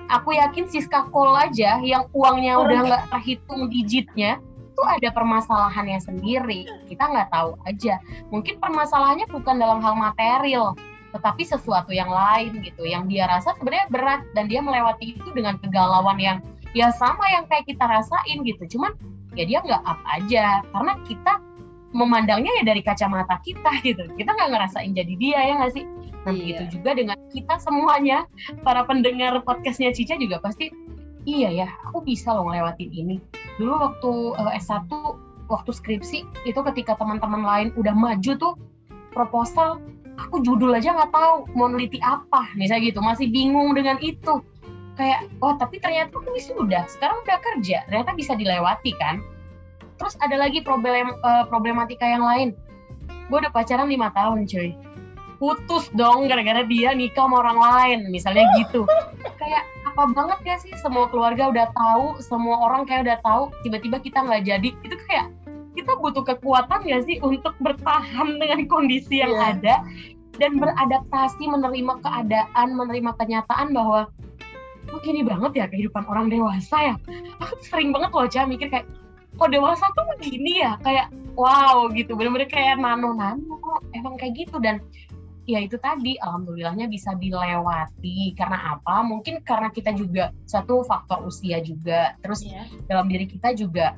[0.09, 4.41] Aku yakin Siska Kol aja yang uangnya udah nggak terhitung digitnya
[4.73, 6.65] tuh ada permasalahannya sendiri.
[6.89, 8.01] Kita nggak tahu aja.
[8.33, 10.73] Mungkin permasalahannya bukan dalam hal material
[11.09, 12.85] tetapi sesuatu yang lain gitu.
[12.85, 16.37] Yang dia rasa sebenarnya berat dan dia melewati itu dengan kegalauan yang
[16.77, 18.77] ya sama yang kayak kita rasain gitu.
[18.77, 18.93] Cuman
[19.33, 20.45] ya dia nggak apa aja.
[20.73, 21.33] Karena kita
[21.91, 24.03] memandangnya ya dari kacamata kita gitu.
[24.13, 25.85] Kita nggak ngerasain jadi dia ya nggak sih?
[26.25, 26.37] Nah iya.
[26.37, 28.25] begitu juga dengan kita semuanya.
[28.61, 30.69] Para pendengar podcastnya Cica juga pasti
[31.25, 33.17] iya ya aku bisa loh ngelewatin ini.
[33.57, 34.89] Dulu waktu uh, eh, S1
[35.49, 38.53] waktu skripsi itu ketika teman-teman lain udah maju tuh
[39.09, 39.81] proposal
[40.21, 42.53] aku judul aja nggak tahu mau neliti apa.
[42.53, 44.45] Misalnya gitu masih bingung dengan itu.
[44.99, 49.23] Kayak oh tapi ternyata aku udah sekarang udah kerja ternyata bisa dilewati kan
[49.99, 52.55] terus ada lagi problem uh, problematika yang lain.
[53.27, 54.73] Gue udah pacaran lima tahun cuy.
[55.39, 58.83] Putus dong gara-gara dia nikah sama orang lain misalnya gitu.
[59.39, 60.73] Kayak apa banget ya sih?
[60.79, 64.69] Semua keluarga udah tahu semua orang kayak udah tahu tiba-tiba kita nggak jadi.
[64.83, 65.31] Itu kayak
[65.77, 69.51] kita butuh kekuatan ya sih untuk bertahan dengan kondisi yang yeah.
[69.55, 69.75] ada
[70.39, 74.11] dan beradaptasi menerima keadaan, menerima kenyataan bahwa
[74.91, 76.95] oh gini banget ya kehidupan orang dewasa ya.
[77.39, 78.87] Aku sering banget loh aja mikir kayak
[79.39, 80.75] kok dewasa tuh begini ya?
[80.83, 81.07] Kayak
[81.39, 82.19] wow gitu.
[82.19, 84.59] Bener-bener kayak nano-nano emang kayak gitu.
[84.59, 84.83] Dan
[85.47, 88.35] ya itu tadi alhamdulillahnya bisa dilewati.
[88.35, 89.01] Karena apa?
[89.01, 92.19] Mungkin karena kita juga satu faktor usia juga.
[92.19, 92.67] Terus yeah.
[92.91, 93.95] dalam diri kita juga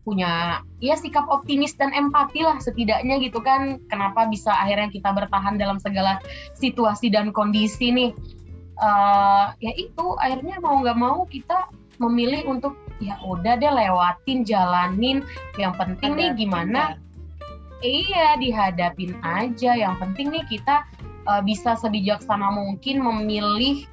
[0.00, 3.78] punya ya sikap optimis dan empati lah setidaknya gitu kan.
[3.86, 6.18] Kenapa bisa akhirnya kita bertahan dalam segala
[6.58, 8.10] situasi dan kondisi nih?
[8.80, 10.18] Uh, ya itu.
[10.18, 15.24] Akhirnya mau nggak mau kita memilih untuk ya udah deh lewatin jalanin.
[15.56, 17.00] Yang penting nih gimana?
[17.80, 19.72] iya dihadapin aja.
[19.74, 20.84] Yang penting nih kita
[21.24, 23.88] uh, bisa sebijaksana mungkin memilih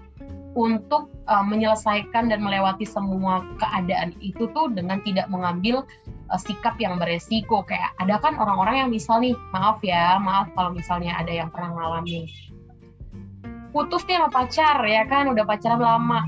[0.58, 5.88] untuk uh, menyelesaikan dan melewati semua keadaan itu tuh dengan tidak mengambil
[6.28, 7.64] uh, sikap yang beresiko.
[7.64, 11.72] Kayak ada kan orang-orang yang misal nih maaf ya maaf kalau misalnya ada yang pernah
[11.74, 12.28] ngalamin.
[13.72, 15.32] Putus nih sama pacar ya kan?
[15.32, 16.28] Udah pacaran lama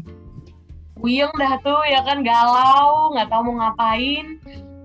[0.99, 2.21] Wiyeng dah tuh ya kan?
[2.27, 4.39] Galau nggak tahu mau ngapain.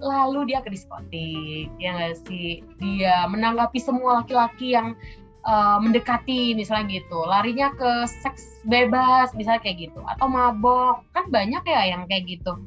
[0.05, 2.63] Lalu dia ke diskotik ya nggak sih?
[2.79, 4.95] Dia menanggapi semua laki-laki yang
[5.43, 7.19] uh, mendekati misalnya gitu.
[7.27, 10.01] Larinya ke seks bebas misalnya kayak gitu.
[10.07, 11.03] Atau mabok.
[11.11, 12.63] Kan banyak ya yang kayak gitu.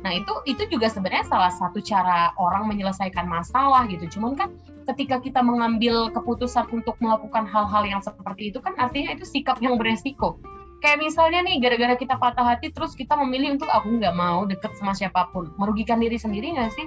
[0.00, 4.18] Nah itu itu juga sebenarnya salah satu cara orang menyelesaikan masalah gitu.
[4.18, 4.50] Cuman kan
[4.90, 9.78] ketika kita mengambil keputusan untuk melakukan hal-hal yang seperti itu kan artinya itu sikap yang
[9.78, 10.40] beresiko
[10.80, 14.72] kayak misalnya nih gara-gara kita patah hati terus kita memilih untuk aku nggak mau deket
[14.80, 16.86] sama siapa pun merugikan diri sendiri nggak sih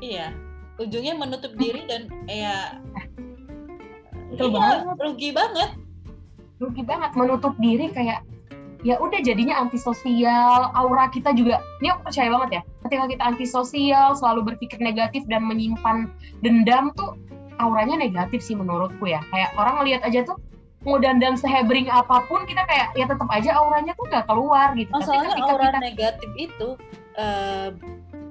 [0.00, 0.30] iya
[0.78, 2.78] ujungnya menutup diri dan ya
[4.28, 4.78] Betul iya, banget.
[5.00, 5.70] Rugi banget.
[6.58, 8.20] Rugi banget menutup diri kayak
[8.86, 11.62] ya udah jadinya antisosial, aura kita juga.
[11.82, 12.62] Ini aku percaya banget ya.
[12.86, 16.12] Ketika kita antisosial, selalu berpikir negatif dan menyimpan
[16.44, 17.18] dendam tuh
[17.58, 19.22] auranya negatif sih menurutku ya.
[19.32, 20.38] Kayak orang ngelihat aja tuh
[20.88, 24.88] mau dandan sehebring apa pun kita kayak ya tetap aja auranya tuh nggak keluar gitu.
[24.88, 25.78] Masalahnya Tapi aura kita...
[25.84, 26.68] negatif itu
[27.20, 27.68] uh,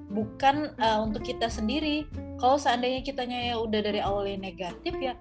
[0.09, 2.09] bukan uh, untuk kita sendiri.
[2.41, 5.13] Kalau seandainya kitanya ya udah dari awalnya negatif ya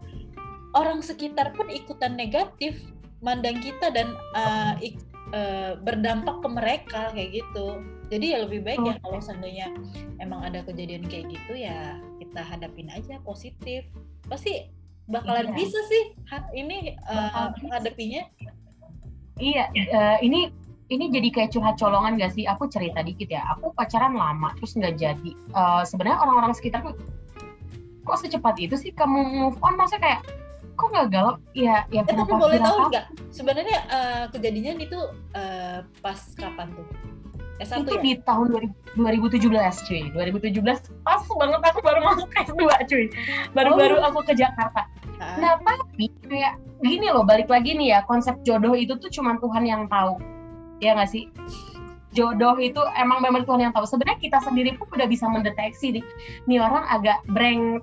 [0.77, 2.77] orang sekitar pun ikutan negatif
[3.25, 5.01] mandang kita dan uh, ik,
[5.33, 7.81] uh, berdampak ke mereka kayak gitu
[8.12, 9.72] jadi ya lebih baik ya kalau seandainya
[10.20, 13.88] emang ada kejadian kayak gitu ya kita hadapin aja positif
[14.29, 14.68] pasti
[15.07, 15.55] bakalan iya.
[15.55, 16.05] bisa sih
[16.55, 17.55] ini uh,
[19.38, 20.51] iya uh, ini
[20.87, 22.47] ini jadi kayak curhat colongan gak sih?
[22.47, 23.42] Aku cerita dikit ya.
[23.59, 25.33] Aku pacaran lama terus nggak jadi.
[25.51, 26.79] Uh, Sebenarnya orang-orang sekitar
[28.07, 29.75] kok secepat itu sih kamu move on?
[29.75, 30.21] Maksudnya kayak
[30.77, 35.01] kok nggak galau ya ya eh, tapi boleh tahu nggak sebenarnya uh, kejadian itu
[35.33, 36.85] uh, pas kapan tuh
[37.57, 38.03] S1 itu ya?
[38.05, 38.47] di tahun
[39.01, 40.03] 2017 cuy.
[40.12, 40.61] 2017
[41.05, 43.05] pas banget aku baru masuk S2 cuy.
[43.57, 44.09] Baru-baru oh.
[44.12, 44.85] aku ke Jakarta.
[45.16, 45.40] Ah.
[45.40, 49.64] nah tapi kayak gini loh balik lagi nih ya konsep jodoh itu tuh cuma Tuhan
[49.64, 50.21] yang tahu.
[50.85, 51.33] Ya nggak sih?
[52.12, 53.88] Jodoh itu emang memang Tuhan yang tahu.
[53.88, 56.05] Sebenarnya kita sendiri pun udah bisa mendeteksi nih.
[56.49, 57.81] Nih orang agak breng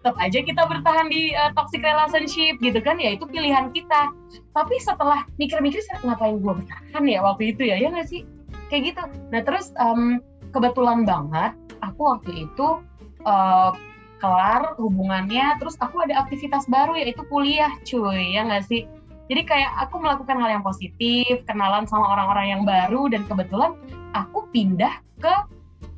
[0.00, 4.08] tetap aja kita bertahan di uh, toxic relationship gitu kan ya itu pilihan kita.
[4.56, 7.76] Tapi setelah mikir-mikir ngapain gue bertahan ya waktu itu ya?
[7.76, 8.24] Ya nggak sih?
[8.72, 9.02] Kayak gitu.
[9.28, 10.24] Nah terus um,
[10.56, 11.52] kebetulan banget
[11.84, 12.80] aku waktu itu
[13.28, 13.76] uh,
[14.24, 18.32] kelar hubungannya terus aku ada aktivitas baru yaitu kuliah cuy.
[18.32, 18.88] Ya nggak sih?
[19.28, 23.76] Jadi kayak aku melakukan hal yang positif kenalan sama orang-orang yang baru dan kebetulan
[24.16, 25.34] aku pindah ke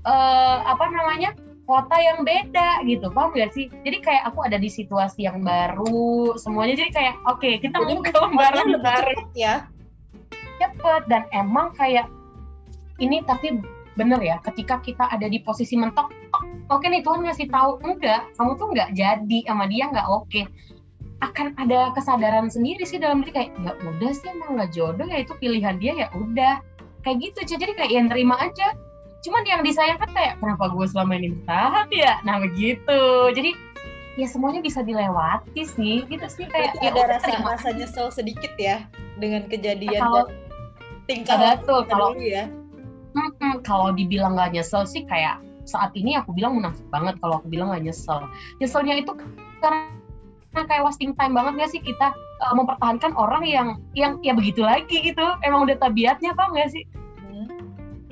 [0.04, 1.38] uh, apa namanya
[1.72, 3.72] kota yang beda gitu paham gak sih?
[3.80, 6.76] Jadi kayak aku ada di situasi yang baru semuanya.
[6.76, 9.54] Jadi kayak oke okay, kita jadi mau ke lembaran baru ya?
[10.60, 12.12] Cepet dan emang kayak
[13.00, 13.64] ini tapi
[13.96, 16.12] bener ya ketika kita ada di posisi mentok
[16.72, 20.28] oke okay nih Tuhan ngasih tahu enggak kamu tuh enggak jadi sama dia enggak oke.
[20.28, 20.44] Okay.
[21.22, 25.22] akan ada kesadaran sendiri sih dalam diri kayak ya udah sih emang nggak jodoh ya
[25.22, 26.58] itu pilihan dia ya udah.
[27.06, 28.74] Kayak gitu jadi kayak yang terima aja
[29.22, 32.18] cuman yang disayangkan kayak kenapa gue selama ini bertahan ya?
[32.26, 32.98] Nah begitu.
[33.32, 33.54] Jadi
[34.20, 37.56] ya semuanya bisa dilewati sih gitu sih kayak ya ada rasa terima.
[37.56, 38.84] rasa nyesel sedikit ya
[39.16, 40.36] dengan kejadian kalau, dan
[41.08, 42.50] tingkah betul kalau ya?
[43.12, 47.48] Hmm, kalau dibilang gak nyesel sih kayak saat ini aku bilang munafik banget kalau aku
[47.48, 48.24] bilang gak nyesel.
[48.60, 49.12] Nyeselnya itu
[49.60, 49.86] karena
[50.68, 55.04] kayak wasting time banget gak sih kita uh, mempertahankan orang yang yang ya begitu lagi
[55.04, 55.24] gitu.
[55.44, 56.84] Emang udah tabiatnya apa gak sih.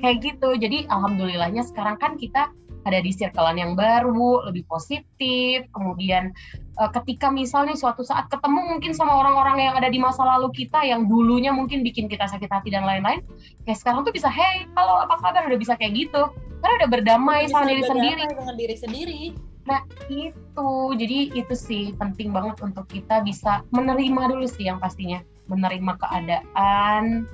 [0.01, 2.49] Kayak gitu jadi alhamdulillahnya sekarang kan kita
[2.85, 5.65] ada di circle yang baru, lebih positif.
[5.73, 6.33] Kemudian
[6.81, 10.81] uh, ketika misalnya suatu saat ketemu mungkin sama orang-orang yang ada di masa lalu kita
[10.81, 13.21] yang dulunya mungkin bikin kita sakit hati dan lain-lain,
[13.65, 15.45] kayak sekarang tuh bisa, hey, halo apa kabar?
[15.45, 16.31] Udah bisa kayak gitu.
[16.61, 18.21] Karena udah berdamai bisa sama diri sendiri.
[18.25, 19.21] Dengan diri sendiri.
[19.61, 25.21] Nah itu, jadi itu sih penting banget untuk kita bisa menerima dulu sih yang pastinya,
[25.53, 27.29] menerima keadaan,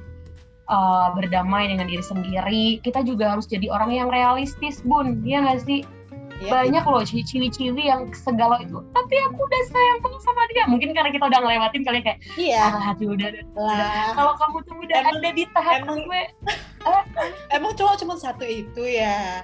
[0.68, 2.66] uh, berdamai dengan diri sendiri.
[2.84, 5.24] Kita juga harus jadi orang yang realistis bun.
[5.24, 5.84] Ya nggak sih
[6.41, 8.80] ya, banyak loh ciwi-ciwi yang segala itu.
[8.93, 10.63] Tapi aku udah sayang banget sama dia.
[10.69, 12.69] Mungkin karena kita udah ngelewatin kali kayak iya.
[12.69, 14.13] Ah, hati udah, udah.
[14.13, 16.21] kalau kamu tuh udah emang, ada di tahap emang, gue
[16.86, 17.04] eh,
[17.58, 19.43] emang cowok cuma satu itu ya?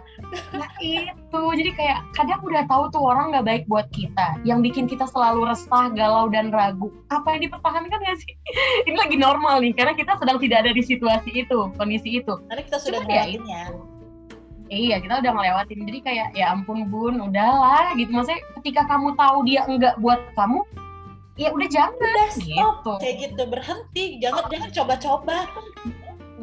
[0.53, 1.41] Nah itu.
[1.57, 4.41] Jadi kayak kadang udah tahu tuh orang nggak baik buat kita.
[4.45, 6.93] Yang bikin kita selalu resah galau dan ragu.
[7.09, 8.33] Apa yang dipertahankan ya sih?
[8.89, 12.33] Ini lagi normal nih karena kita sedang tidak ada di situasi itu kondisi itu.
[12.49, 13.65] Karena kita sudah ngelewatin ya
[14.69, 15.79] iya kita udah ngelewatin.
[15.87, 18.11] Jadi kayak ya ampun bun udahlah gitu.
[18.11, 20.61] Maksudnya ketika kamu tahu dia enggak buat kamu
[21.33, 22.45] ya udah jangan udah stop.
[22.45, 22.93] gitu.
[23.01, 24.05] kayak gitu berhenti.
[24.21, 25.37] Jangan jangan coba-coba.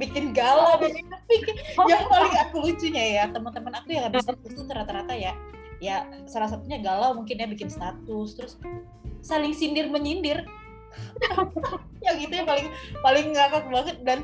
[0.00, 1.04] Bikin galau bikin,
[1.85, 5.37] yang paling aku lucunya ya teman-teman aku yang habis itu rata-rata ya
[5.76, 8.52] ya salah satunya galau mungkin ya bikin status terus
[9.20, 10.44] saling sindir menyindir.
[12.06, 12.66] Yang itu yang paling
[13.04, 14.18] paling ngakak banget dan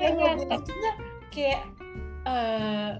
[0.00, 0.92] yang lebih lucunya
[1.30, 1.62] kayak
[2.24, 2.98] uh,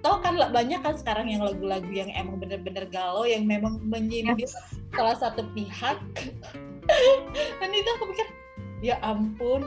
[0.00, 4.56] toh kan banyak kan sekarang yang lagu-lagu yang emang bener-bener galau yang memang menyindir yes.
[4.92, 5.98] salah satu pihak.
[7.60, 8.26] Dan itu aku pikir
[8.84, 9.64] ya ampun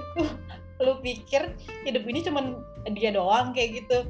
[0.79, 1.51] lu pikir
[1.83, 2.63] hidup ini cuman
[2.95, 4.07] dia doang kayak gitu.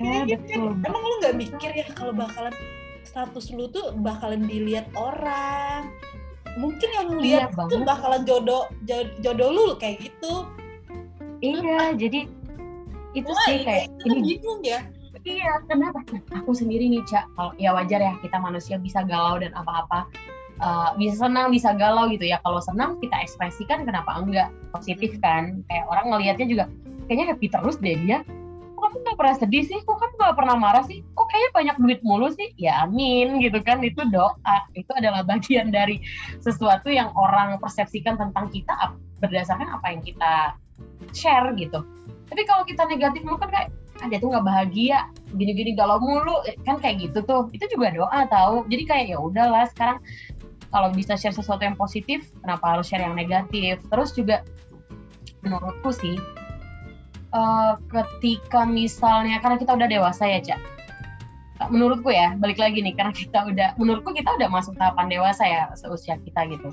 [0.00, 0.86] Ya, gitu kan.
[0.88, 2.54] emang lu nggak mikir ya kalau bakalan
[3.04, 5.90] status lu tuh bakalan dilihat orang?
[6.56, 8.70] Mungkin yang lihat iya, tuh bakalan jodoh
[9.20, 10.46] jodoh lu kayak gitu.
[11.40, 12.28] Iya jadi
[13.12, 14.38] itu Wah, sih kayak ini.
[14.38, 14.80] bingung ya.
[15.26, 16.00] Iya kenapa?
[16.32, 20.08] Aku sendiri nih cak kalau ya wajar ya kita manusia bisa galau dan apa-apa.
[20.60, 22.40] Uh, bisa senang bisa galau gitu ya.
[22.46, 24.48] Kalau senang kita ekspresikan kenapa enggak?
[24.72, 25.60] Positif kan?
[25.68, 26.64] Kayak orang ngelihatnya juga
[27.04, 28.22] kayaknya happy terus deh dia.
[28.78, 29.80] Kok kamu nggak pernah sedih sih?
[29.84, 31.04] Kok kamu nggak pernah marah sih?
[31.12, 32.48] Kok kayaknya banyak duit mulu sih?
[32.56, 33.82] Ya amin gitu kan.
[33.84, 34.56] Itu doa.
[34.72, 36.00] Itu adalah bagian dari
[36.40, 40.56] sesuatu yang orang persepsikan tentang kita berdasarkan apa yang kita
[41.12, 41.84] share gitu
[42.30, 46.40] tapi kalau kita negatif mungkin kayak ah dia tuh nggak bahagia gini-gini galau mulu.
[46.48, 47.50] Eh, kan kayak gitu tuh.
[47.52, 49.98] Itu juga doa tahu jadi kayak ya udahlah sekarang
[50.70, 53.82] kalau bisa share sesuatu yang positif kenapa harus share yang negatif?
[53.90, 54.46] Terus juga
[55.42, 56.16] menurutku sih
[57.34, 60.60] uh, ketika misalnya karena kita udah dewasa ya cak.
[61.68, 65.68] Menurutku ya balik lagi nih karena kita udah menurutku kita udah masuk tahapan dewasa ya
[65.76, 66.72] seusia kita gitu.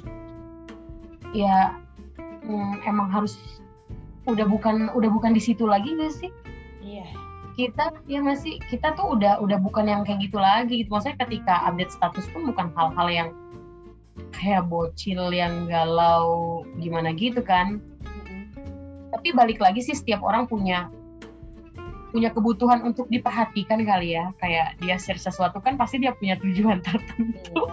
[1.35, 1.75] Ya
[2.47, 3.35] hmm, emang harus
[4.27, 6.31] udah bukan udah bukan di situ lagi gak sih?
[7.57, 10.93] Kita ya masih kita tuh udah udah bukan yang kayak gitu lagi gitu.
[10.93, 13.29] Maksudnya ketika update status pun bukan hal-hal yang
[14.35, 17.81] kayak bocil yang galau gimana gitu kan.
[19.09, 20.91] Tapi balik lagi sih setiap orang punya
[22.11, 24.29] punya kebutuhan untuk diperhatikan kali ya.
[24.37, 27.65] Kayak dia share sesuatu kan pasti dia punya tujuan tertentu.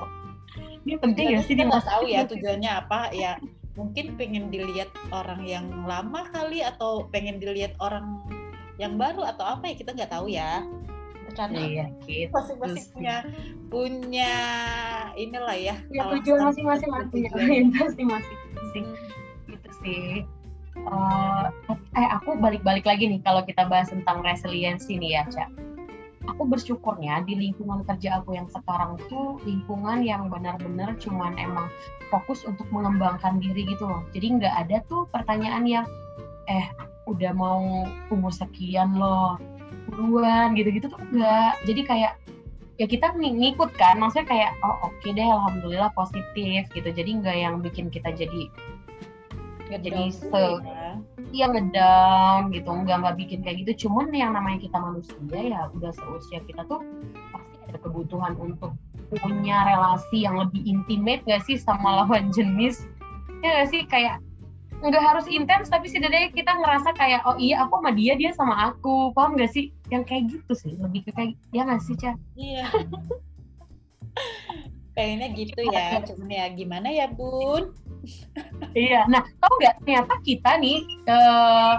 [0.84, 3.12] Ini penting ya sih dia nggak tahu ya tujuannya apa.
[3.12, 3.36] Ya
[3.74, 8.22] mungkin pengen dilihat orang yang lama kali atau pengen dilihat orang
[8.78, 10.62] yang baru atau apa ya kita nggak tahu ya.
[11.34, 13.16] Karena iya, gitu masing-masing punya
[13.66, 14.32] punya
[15.18, 18.86] inilah ya ya tujuan masing-masing punya orientasi masing-masing.
[19.50, 20.08] Gitu sih.
[20.74, 25.73] Uh, eh aku balik-balik lagi nih kalau kita bahas tentang resiliensi nih ya cak
[26.28, 31.68] aku bersyukurnya di lingkungan kerja aku yang sekarang tuh lingkungan yang benar-benar cuman emang
[32.08, 34.02] fokus untuk mengembangkan diri gitu loh.
[34.16, 35.86] Jadi nggak ada tuh pertanyaan yang
[36.48, 36.66] eh
[37.04, 39.36] udah mau umur sekian loh
[39.92, 42.12] buruan gitu-gitu tuh enggak jadi kayak
[42.80, 46.88] ya kita ng ngikut kan maksudnya kayak oh oke okay deh alhamdulillah positif gitu.
[46.90, 48.50] Jadi nggak yang bikin kita jadi
[49.70, 50.83] jadi se ya.
[51.34, 52.70] Iya ngedown gitu.
[52.70, 53.86] Nggak nggak bikin kayak gitu.
[53.86, 56.80] Cuman yang namanya kita manusia ya udah seusia kita tuh
[57.34, 58.74] pasti ada kebutuhan untuk
[59.12, 62.88] punya relasi yang lebih intimate gak sih sama lawan jenis?
[63.44, 63.82] Ya gak sih?
[63.86, 64.18] Kayak
[64.84, 68.72] nggak harus intens tapi setidaknya kita ngerasa kayak oh iya aku sama dia dia sama
[68.72, 69.12] aku.
[69.14, 69.70] Paham gak sih?
[69.88, 70.72] Yang kayak gitu sih.
[70.76, 72.12] Lebih ke kayak ya nggak sih Ca?
[72.34, 72.66] iya.
[74.94, 75.98] Pengennya gitu ya.
[76.06, 77.74] Cuman ya gimana ya bun
[78.76, 79.06] iya.
[79.08, 79.74] Nah tau nggak?
[79.84, 81.74] Ternyata kita nih uh,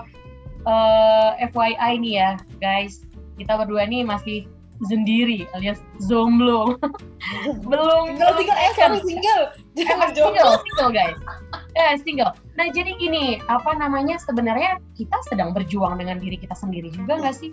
[0.65, 3.05] uh, FYI nih ya guys.
[3.35, 4.47] Kita berdua nih masih
[4.83, 6.75] sendiri alias zomblo
[7.69, 9.43] belum single single eh sorry single.
[9.75, 11.17] Jangan single single guys.
[11.75, 12.31] Eh single.
[12.55, 17.35] Nah jadi gini apa namanya sebenarnya kita sedang berjuang dengan diri kita sendiri juga nggak
[17.35, 17.51] sih?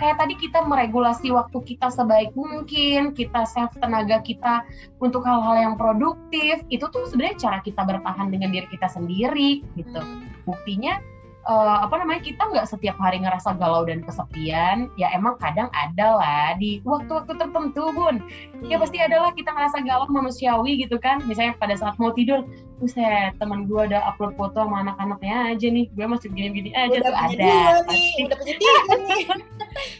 [0.00, 4.66] Kayak tadi kita meregulasi waktu kita sebaik mungkin, kita save tenaga kita
[4.98, 10.02] untuk hal-hal yang produktif, itu tuh sebenarnya cara kita bertahan dengan diri kita sendiri gitu.
[10.42, 10.98] Buktinya
[11.46, 16.08] uh, apa namanya kita nggak setiap hari ngerasa galau dan kesepian ya emang kadang ada
[16.18, 18.22] lah di waktu-waktu tertentu bun.
[18.66, 19.06] Ya pasti hmm.
[19.10, 21.22] ada lah kita ngerasa galau manusiawi gitu kan.
[21.26, 22.46] Misalnya pada saat mau tidur
[22.82, 25.86] Buset, teman gue ada upload foto sama anak-anaknya aja nih.
[25.94, 27.54] Gue masih gini-gini aja udah tuh ada.
[27.86, 29.22] nih, udah punya tiga nih.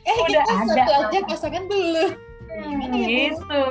[0.02, 2.10] Eh udah kita ada satu aja pasangan belum.
[2.52, 3.62] Hmm, ya, gitu.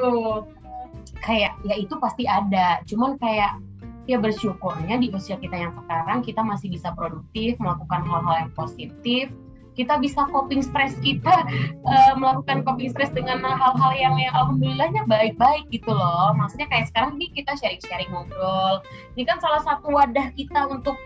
[1.19, 2.79] Kayak ya itu pasti ada.
[2.87, 3.59] Cuman kayak
[4.09, 9.29] ya bersyukurnya di usia kita yang sekarang kita masih bisa produktif melakukan hal-hal yang positif.
[9.71, 11.47] Kita bisa coping stress kita
[11.87, 16.35] uh, melakukan coping stress dengan hal-hal yang yang alhamdulillahnya baik-baik gitu loh.
[16.35, 18.83] Maksudnya kayak sekarang nih kita sharing-sharing ngobrol.
[19.15, 20.99] Ini kan salah satu wadah kita untuk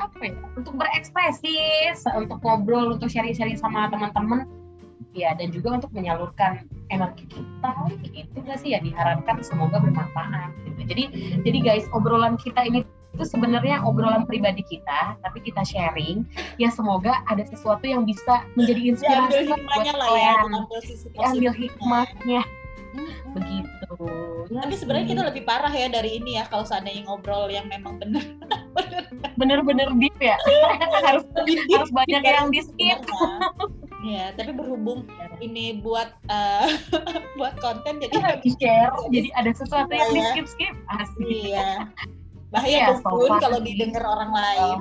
[0.00, 4.48] apa ya untuk berekspresi untuk ngobrol untuk sharing-sharing sama teman-teman
[5.12, 7.72] ya dan juga untuk menyalurkan energi kita
[8.14, 10.80] gitu gak sih ya diharapkan semoga bermanfaat gitu.
[10.86, 11.04] jadi
[11.42, 16.22] jadi guys obrolan kita ini itu sebenarnya obrolan pribadi kita tapi kita sharing.
[16.56, 20.34] Ya semoga ada sesuatu yang bisa menjadi inspirasi ya, buat lah ya,
[21.18, 22.42] ya ambil hikmahnya.
[22.90, 23.06] Hmm.
[23.38, 23.94] begitu.
[24.50, 28.02] Ya, tapi sebenarnya kita lebih parah ya dari ini ya kalau seandainya ngobrol yang memang
[28.02, 28.24] benar.
[29.38, 30.34] Bener-bener deep ya.
[31.06, 32.98] Harus harus banyak yang di skip
[34.00, 35.04] Ya, tapi berhubung
[35.44, 36.68] ini buat uh,
[37.38, 41.52] buat konten jadi iya, di share, jadi ada sesuatu yang di skip skip asli.
[41.52, 41.84] Iya.
[42.50, 44.78] Bahaya ya, pun kalau didengar orang lain.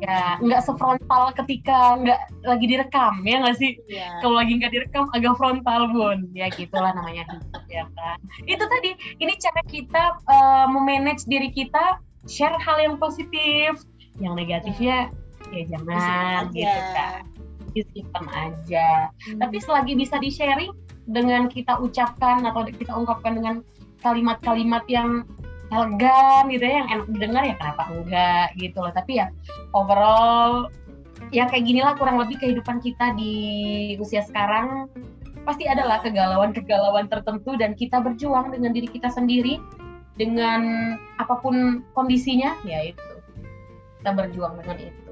[0.00, 3.78] Ya, nggak sefrontal ketika nggak lagi direkam ya nggak sih?
[3.86, 4.18] Ya.
[4.18, 7.22] Kalau lagi nggak direkam agak frontal bun, ya gitulah namanya
[7.70, 8.18] ya kan.
[8.50, 13.78] Itu tadi, ini cara kita uh, memanage diri kita, share hal yang positif,
[14.18, 15.12] yang negatifnya
[15.54, 17.39] ya, ya jangan gitu kan
[17.72, 19.10] disimpan aja.
[19.10, 19.38] Hmm.
[19.42, 20.72] Tapi selagi bisa di sharing
[21.10, 23.54] dengan kita ucapkan atau kita ungkapkan dengan
[24.00, 25.26] kalimat-kalimat yang
[25.70, 28.92] elegan gitu ya, yang enak didengar ya kenapa enggak gitu loh.
[28.94, 29.26] Tapi ya
[29.74, 30.70] overall
[31.30, 33.34] ya kayak ginilah kurang lebih kehidupan kita di
[34.00, 34.88] usia sekarang
[35.44, 39.60] pasti adalah kegalauan-kegalauan tertentu dan kita berjuang dengan diri kita sendiri
[40.20, 43.10] dengan apa pun kondisinya ya itu
[44.00, 45.09] kita berjuang dengan itu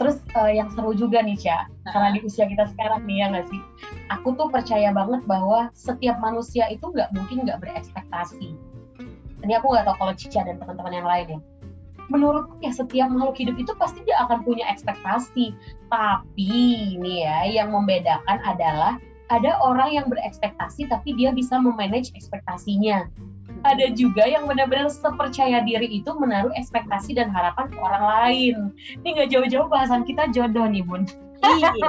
[0.00, 3.46] Terus uh, yang seru juga nih Cia, karena di usia kita sekarang nih ya nggak
[3.52, 3.60] sih,
[4.08, 8.56] aku tuh percaya banget bahwa setiap manusia itu nggak mungkin nggak berekspektasi.
[9.44, 11.40] Ini aku nggak tahu kalau Cica dan teman-teman yang lain ya.
[12.08, 15.52] Menurutku ya setiap makhluk hidup itu pasti dia akan punya ekspektasi.
[15.92, 16.50] Tapi
[16.96, 18.96] ini ya yang membedakan adalah
[19.30, 23.06] ada orang yang berekspektasi tapi dia bisa memanage ekspektasinya
[23.64, 28.56] ada juga yang benar-benar sepercaya diri itu menaruh ekspektasi dan harapan ke orang lain.
[29.02, 31.04] Ini nggak jauh-jauh bahasan kita jodoh nih bun.
[31.40, 31.72] Iya.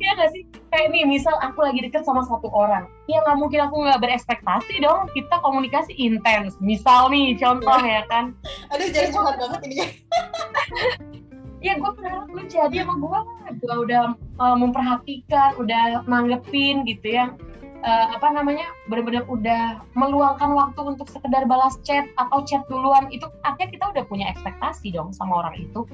[0.00, 0.42] Iya nggak sih?
[0.72, 4.82] Kayak nih, misal aku lagi deket sama satu orang, ya nggak mungkin aku nggak berekspektasi
[4.82, 5.06] dong.
[5.12, 6.56] Kita komunikasi intens.
[6.58, 8.34] Misal nih, contoh ya, ya kan.
[8.74, 9.76] Aduh, jadi curhat banget ini.
[11.60, 13.20] ya gue berharap lu jadi sama gue
[13.60, 17.36] gue udah uh, memperhatikan udah nanggepin gitu ya
[17.84, 23.26] uh, apa namanya benar-benar udah meluangkan waktu untuk sekedar balas chat atau chat duluan itu
[23.44, 25.84] artinya kita udah punya ekspektasi dong sama orang itu.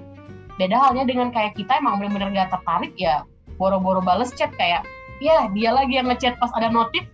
[0.57, 3.23] Beda halnya dengan kayak kita emang benar-benar gak tertarik ya
[3.57, 4.85] boro-boro balas chat kayak
[5.21, 7.07] ya dia lagi yang ngechat pas ada notif.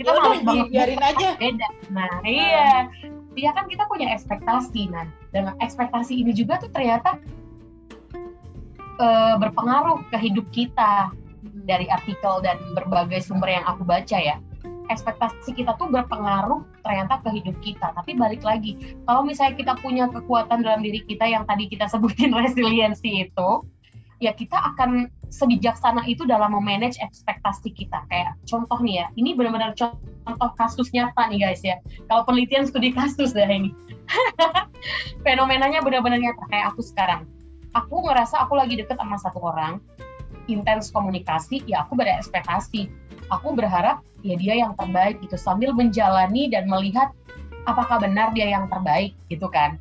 [0.00, 0.66] Kita ya males banget.
[0.72, 1.28] biarin aja.
[1.36, 1.68] Beda.
[1.92, 2.88] Nah iya.
[3.38, 7.14] Iya kan kita punya ekspektasi nah dengan ekspektasi ini juga tuh ternyata
[8.98, 11.14] uh, berpengaruh ke hidup kita
[11.64, 14.36] dari artikel dan berbagai sumber yang aku baca ya
[14.90, 17.94] ekspektasi kita tuh berpengaruh ternyata ke hidup kita.
[17.94, 18.76] Tapi balik lagi,
[19.06, 23.50] kalau misalnya kita punya kekuatan dalam diri kita yang tadi kita sebutin resiliensi itu,
[24.18, 28.02] ya kita akan sebijaksana itu dalam memanage ekspektasi kita.
[28.10, 31.78] Kayak contoh nih ya, ini benar-benar contoh kasus nyata nih guys ya.
[32.10, 33.70] Kalau penelitian studi kasus dah ini.
[35.24, 37.30] Fenomenanya benar-benar nyata kayak aku sekarang.
[37.78, 39.78] Aku ngerasa aku lagi deket sama satu orang,
[40.50, 42.90] intens komunikasi, ya aku berekspektasi.
[43.30, 47.14] Aku berharap ya dia yang terbaik gitu sambil menjalani dan melihat
[47.68, 49.78] apakah benar dia yang terbaik gitu kan.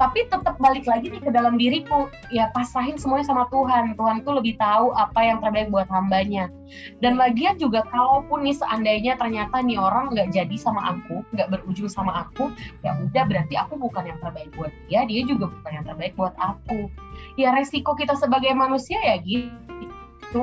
[0.00, 3.94] Tapi tetap balik lagi nih ke dalam diriku ya pasrahin semuanya sama Tuhan.
[3.94, 6.50] Tuhan tuh lebih tahu apa yang terbaik buat hambanya.
[6.98, 11.92] Dan lagian juga kalaupun nih seandainya ternyata nih orang nggak jadi sama aku nggak berujung
[11.92, 12.50] sama aku
[12.80, 16.34] ya udah berarti aku bukan yang terbaik buat dia dia juga bukan yang terbaik buat
[16.40, 16.88] aku.
[17.36, 19.91] Ya resiko kita sebagai manusia ya gitu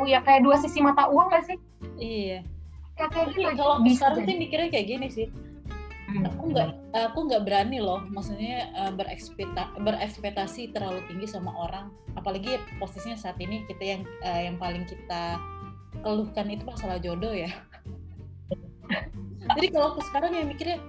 [0.06, 1.58] ya kayak dua sisi mata uang gak sih?
[1.98, 2.46] Iya.
[3.00, 5.28] Kayak gitu kalau sekarang sih mikirnya kayak gini sih.
[6.10, 6.26] Hmm.
[6.26, 6.70] aku nggak
[7.14, 11.94] aku nggak berani loh maksudnya uh, berekspekta berekspektasi terlalu tinggi sama orang.
[12.18, 15.38] Apalagi posisinya saat ini kita yang uh, yang paling kita
[16.02, 17.54] keluhkan itu masalah jodoh ya.
[19.54, 20.82] Jadi kalau aku sekarang ya mikirnya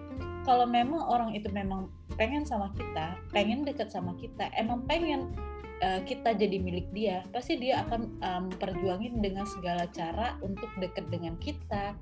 [0.49, 5.33] kalau memang orang itu memang pengen sama kita pengen deket sama kita emang pengen
[5.81, 11.09] uh, kita jadi milik dia, pasti dia akan um, perjuangin dengan segala cara untuk deket
[11.09, 11.97] dengan kita,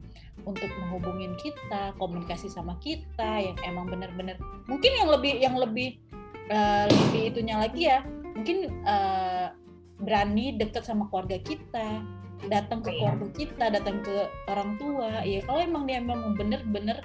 [0.45, 5.99] untuk menghubungin kita, komunikasi sama kita, yang emang benar-benar mungkin yang lebih yang lebih
[6.51, 8.03] uh, lebih itunya lagi ya,
[8.35, 9.55] mungkin uh,
[9.99, 12.03] berani deket sama keluarga kita,
[12.47, 12.99] datang ke iya.
[13.03, 14.15] keluarga kita, datang ke
[14.47, 17.03] orang tua, ya kalau emang dia memang bener-bener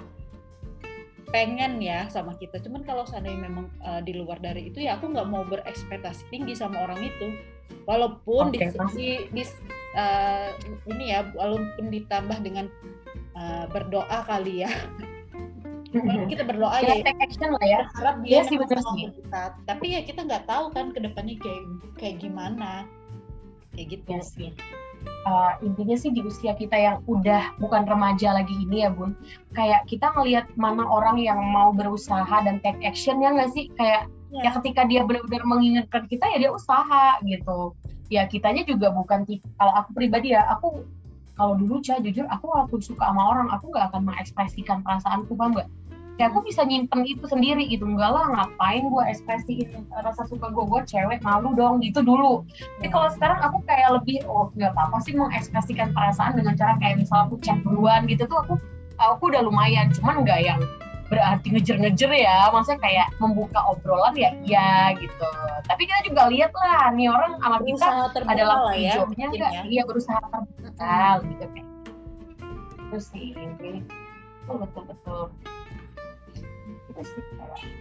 [1.34, 2.62] pengen ya sama kita.
[2.62, 6.54] Cuman kalau seandainya memang uh, di luar dari itu ya aku nggak mau berekspektasi tinggi
[6.54, 7.34] sama orang itu.
[7.90, 9.42] Walaupun okay, di, di, di
[9.98, 10.54] uh,
[10.94, 12.70] ini ya walaupun ditambah dengan
[13.34, 14.70] uh, berdoa kali ya.
[16.30, 17.86] Kita berdoa ya, ya action lah ya.
[17.98, 19.14] Harap dia ya, sih betul sih.
[19.14, 19.54] kita.
[19.62, 21.62] Tapi ya kita nggak tahu kan ke depannya kayak
[21.94, 22.82] kayak gimana.
[23.78, 24.10] Kayak gitu.
[24.10, 24.50] Ya sih
[25.24, 29.16] uh, intinya sih di usia kita yang udah bukan remaja lagi ini ya bun.
[29.56, 33.70] Kayak kita ngelihat mana orang yang mau berusaha dan take action ya nggak sih?
[33.76, 34.48] Kayak yeah.
[34.48, 37.72] ya ketika dia benar-benar mengingatkan kita ya dia usaha gitu.
[38.12, 39.24] Ya kitanya juga bukan
[39.56, 40.84] kalau aku pribadi ya aku
[41.34, 45.52] kalau dulu cah jujur aku walaupun suka sama orang aku nggak akan mengekspresikan perasaanku bang
[46.14, 47.90] nggak kayak aku bisa nyimpen itu sendiri gitu.
[47.90, 52.46] Enggak lah ngapain gue ekspresiin rasa suka gue gue cewek malu dong gitu dulu.
[52.78, 57.02] Tapi kalau sekarang aku kayak lebih oh nggak apa-apa sih mengekspresikan perasaan dengan cara kayak
[57.02, 58.54] misal aku chat duluan gitu tuh aku
[59.02, 59.90] aku udah lumayan.
[59.90, 60.62] Cuman enggak yang
[61.10, 62.46] berarti ngejer-ngejer ya.
[62.54, 65.30] Maksudnya kayak membuka obrolan ya iya gitu.
[65.66, 67.90] Tapi kita juga lihat lah nih orang sama kita
[68.22, 69.62] adalah hijaunya enggak ya.
[69.66, 71.68] iya berusaha terbuka gitu kayak.
[72.86, 73.34] Itu sih
[74.44, 75.53] betul betul betul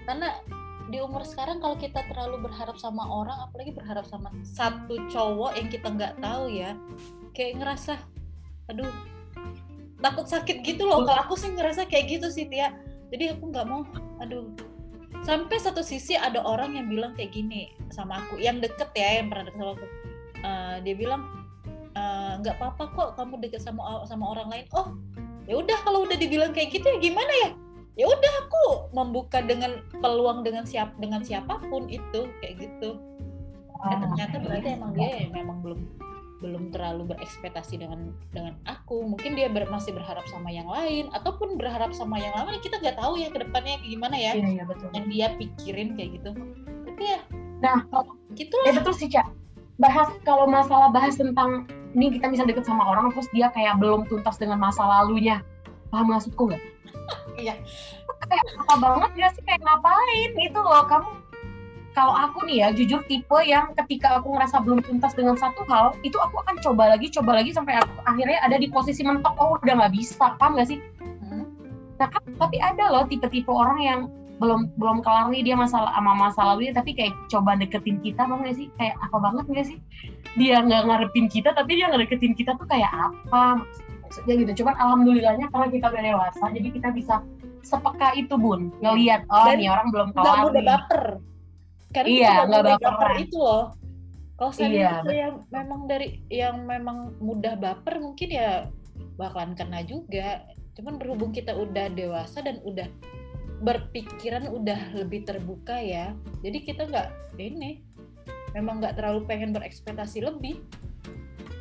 [0.09, 0.30] karena
[0.91, 5.68] di umur sekarang kalau kita terlalu berharap sama orang apalagi berharap sama satu cowok yang
[5.72, 6.76] kita nggak tahu ya
[7.34, 7.97] kayak ngerasa
[8.68, 8.91] aduh
[10.03, 11.07] takut sakit gitu loh.
[11.07, 12.76] Kalau aku sih ngerasa kayak gitu sih Tia.
[13.07, 13.88] Jadi aku nggak mau
[14.20, 14.51] aduh.
[15.24, 19.32] Sampai satu sisi ada orang yang bilang kayak gini sama aku yang deket ya yang
[19.32, 19.88] pernah deket sama aku.
[20.43, 21.22] Uh, dia bilang
[21.95, 24.66] eh, nggak uh, apa-apa kok kamu deket sama sama orang lain.
[24.76, 24.91] Oh
[25.47, 27.49] ya udah kalau udah dibilang kayak gitu ya gimana ya
[27.93, 32.97] ya udah aku membuka dengan peluang dengan siap dengan siapa pun itu kayak gitu.
[33.83, 35.79] Dan ternyata berarti emang dia ya, memang belum
[36.43, 39.05] belum terlalu berekspektasi dengan dengan aku.
[39.05, 42.99] Mungkin dia ber, masih berharap sama yang lain ataupun berharap sama yang lain kita nggak
[42.99, 44.35] tahu ya ke depannya gimana ya.
[44.35, 44.89] Iya, iya, betul.
[44.91, 46.31] yang dia pikirin kayak gitu.
[46.89, 47.19] Tapi ya
[47.63, 47.79] nah
[48.35, 49.29] gitu ya betul sih cak.
[49.79, 54.09] Bahas kalau masalah bahas tentang ini kita bisa deket sama orang terus dia kayak belum
[54.09, 55.39] tuntas dengan masa lalunya.
[55.93, 56.72] Paham maksudku nggak
[57.38, 57.55] iya.
[58.23, 60.84] Kayak apa banget gak sih kayak ngapain gitu loh.
[60.88, 61.09] Kamu
[61.93, 65.93] kalau aku nih ya jujur tipe yang ketika aku ngerasa belum tuntas dengan satu hal
[66.01, 69.38] itu aku akan coba lagi coba lagi sampai aku akhirnya ada di posisi mentok.
[69.38, 70.79] Oh udah nggak bisa paham gak sih?
[71.01, 71.45] Hmm.
[72.01, 73.99] nah kan tapi ada loh tipe-tipe orang yang
[74.41, 78.41] belum belum kelar nih dia masalah sama masa lalu tapi kayak coba deketin kita bang
[78.41, 78.67] gak sih?
[78.81, 79.77] Kayak apa banget gak sih?
[80.34, 83.61] Dia nggak ngarepin kita tapi dia ngedeketin kita tuh kayak apa
[84.14, 84.61] maksudnya gitu.
[84.61, 87.16] Cuman alhamdulillahnya karena kita udah dewasa jadi kita bisa
[87.66, 88.70] sepeka itu bun.
[88.78, 91.03] Ngelihat oh Dan ini orang belum kelar nggak mudah baper.
[91.89, 92.86] Karena iya nggak baper.
[92.86, 93.66] baper itu loh.
[94.38, 98.70] Kalau saya iya, yang memang dari yang memang mudah baper mungkin ya
[99.18, 100.45] bakalan kena juga.
[100.78, 102.86] Cuman berhubung kita udah dewasa dan udah
[103.66, 106.11] berpikiran udah lebih terbuka ya
[106.43, 107.80] jadi kita nggak ini
[108.51, 110.61] memang nggak terlalu pengen berekspektasi lebih.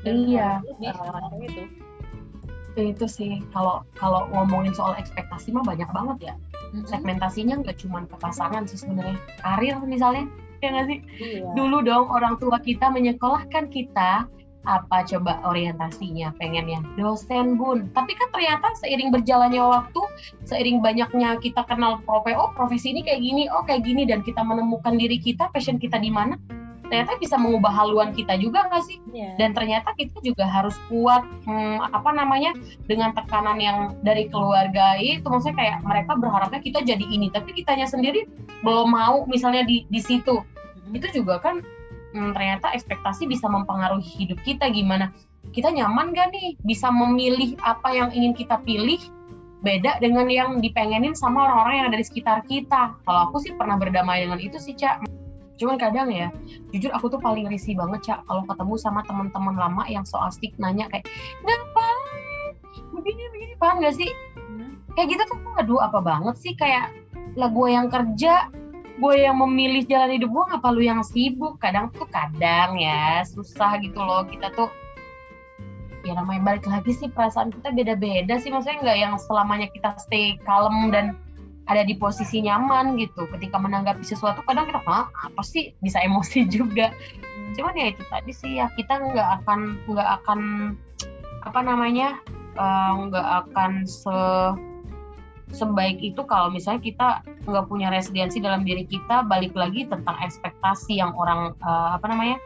[0.03, 0.59] Dan iya.
[0.67, 1.63] lebih uh, itu
[2.81, 3.33] itu sih.
[3.53, 6.35] Kalau kalau ngomongin soal ekspektasi mah banyak banget ya.
[6.73, 6.89] Mm-hmm.
[6.89, 9.21] segmentasinya nggak cuma ke pasangan sih sebenarnya.
[9.45, 10.25] Karir misalnya
[10.65, 10.99] ya nggak sih?
[11.21, 11.53] Iya.
[11.59, 14.25] dulu dong orang tua kita menyekolahkan kita
[14.63, 16.33] apa coba orientasinya?
[16.41, 17.93] Pengennya dosen bun.
[17.93, 20.01] Tapi kan ternyata seiring berjalannya waktu
[20.49, 24.41] seiring banyaknya kita kenal profe oh profesi ini kayak gini oh kayak gini dan kita
[24.41, 26.41] menemukan diri kita passion kita di mana
[26.93, 29.01] ternyata bisa mengubah haluan kita juga nggak sih?
[29.17, 29.33] Yeah.
[29.41, 32.53] dan ternyata kita juga harus kuat hmm, apa namanya
[32.85, 35.25] dengan tekanan yang dari keluarga itu.
[35.25, 38.29] Maksudnya kayak mereka berharapnya kita jadi ini tapi kitanya sendiri
[38.61, 40.45] belum mau misalnya di di situ.
[40.45, 40.99] Mm-hmm.
[41.01, 41.65] itu juga kan
[42.13, 44.69] hmm, ternyata ekspektasi bisa mempengaruhi hidup kita.
[44.69, 45.09] Gimana?
[45.57, 46.61] Kita nyaman gak nih?
[46.61, 49.01] Bisa memilih apa yang ingin kita pilih?
[49.65, 52.99] Beda dengan yang dipengenin sama orang-orang yang ada di sekitar kita.
[53.01, 55.22] Kalau aku sih pernah berdamai dengan itu sih cak
[55.63, 56.35] cuman kadang ya
[56.75, 60.51] jujur aku tuh paling risih banget cak kalau ketemu sama teman-teman lama yang so asik
[60.59, 61.07] nanya kayak
[61.47, 62.51] ngapain?
[62.91, 63.55] Begini begini.
[63.63, 64.11] Paham gak sih?
[64.35, 64.75] Hmm.
[64.99, 66.53] kayak gitu tuh aduh apa banget sih?
[66.59, 66.91] Kayak
[67.39, 68.51] lah gue yang kerja
[68.93, 71.63] gue yang memilih jalan hidup gue ngapa lu yang sibuk?
[71.63, 74.27] Kadang tuh kadang ya susah gitu loh.
[74.27, 74.69] Kita tuh
[76.03, 78.51] ya namanya balik lagi sih perasaan kita beda-beda sih.
[78.51, 81.15] Maksudnya nggak yang selamanya kita stay kalem dan
[81.71, 83.29] ada di posisi nyaman gitu.
[83.31, 85.75] Ketika menanggapi sesuatu kadang kita Hah, apa sih?
[85.79, 86.91] Bisa emosi juga.
[87.55, 90.41] Cuman ya itu tadi sih ya kita nggak akan nggak akan
[91.43, 92.19] apa namanya
[92.57, 94.17] eh, nggak uh, akan se
[95.53, 97.09] sebaik itu kalau misalnya kita
[97.45, 102.41] nggak punya resiliensi dalam diri kita balik lagi tentang ekspektasi yang orang uh, apa namanya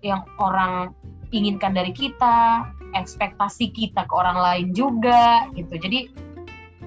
[0.00, 0.96] yang orang
[1.36, 2.64] inginkan dari kita
[2.96, 5.76] ekspektasi kita ke orang lain juga gitu.
[5.76, 6.08] Jadi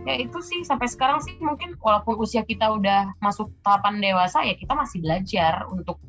[0.02, 4.58] ya itu sih sampai sekarang sih mungkin walaupun usia kita udah masuk tahapan dewasa ya
[4.58, 6.02] kita masih belajar untuk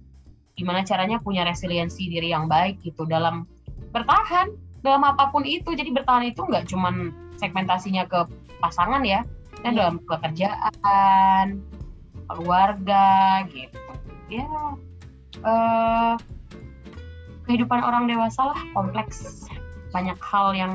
[0.57, 3.49] gimana caranya punya resiliensi diri yang baik gitu dalam
[3.93, 5.73] bertahan dalam apa pun itu.
[5.73, 8.29] Jadi bertahan itu nggak cuman segmentasinya ke
[8.61, 9.25] pasangan ya
[9.63, 11.63] kan dalam pekerjaan
[12.27, 13.79] keluarga gitu.
[14.29, 14.49] Ya
[15.47, 16.15] uh,
[17.47, 19.47] kehidupan orang dewasa lah kompleks.
[19.95, 20.73] Banyak hal yang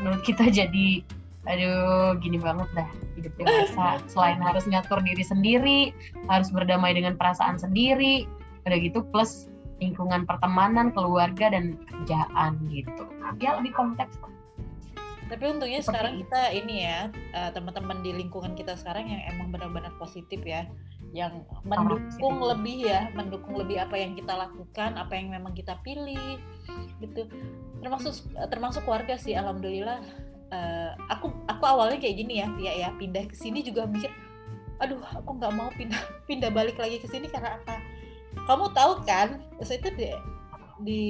[0.00, 1.04] menurut kita jadi
[1.48, 5.80] aduh gini banget dah hidup dewasa selain harus ngatur diri sendiri
[6.28, 8.28] harus berdamai dengan perasaan sendiri
[8.68, 9.48] udah gitu plus
[9.80, 13.08] lingkungan pertemanan keluarga dan kerjaan gitu.
[13.40, 14.20] Ya lebih kompleks.
[15.30, 16.98] Tapi untungnya Seperti sekarang kita ini ya
[17.38, 20.66] uh, teman-teman di lingkungan kita sekarang yang emang benar-benar positif ya
[21.10, 25.78] yang mendukung oh, lebih ya mendukung lebih apa yang kita lakukan apa yang memang kita
[25.86, 26.38] pilih
[27.00, 27.30] gitu.
[27.80, 28.14] Termasuk
[28.50, 30.02] termasuk keluarga sih alhamdulillah
[30.50, 34.10] uh, aku aku awalnya kayak gini ya ya ya pindah ke sini juga mikir
[34.80, 37.78] aduh aku nggak mau pindah pindah balik lagi ke sini karena apa
[38.46, 40.06] kamu tahu kan saya itu di
[40.80, 41.02] di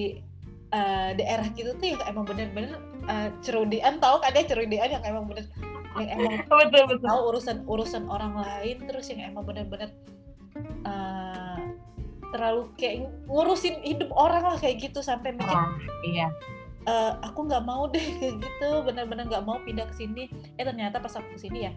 [0.74, 5.28] uh, daerah gitu tuh yang emang bener-bener uh, cerudian tahu kan ya cerudian yang emang
[5.30, 5.46] bener
[5.98, 6.98] yang emang betul, betul.
[7.06, 9.90] tahu urusan urusan orang lain terus yang emang bener-bener
[10.86, 11.58] uh,
[12.30, 15.70] terlalu kayak ngurusin hidup orang lah kayak gitu sampai mikir oh,
[16.06, 16.30] iya
[16.88, 18.70] uh, aku nggak mau deh kayak gitu.
[18.86, 20.30] Benar-benar nggak mau pindah ke sini.
[20.56, 21.72] Eh ternyata pas aku ke sini ya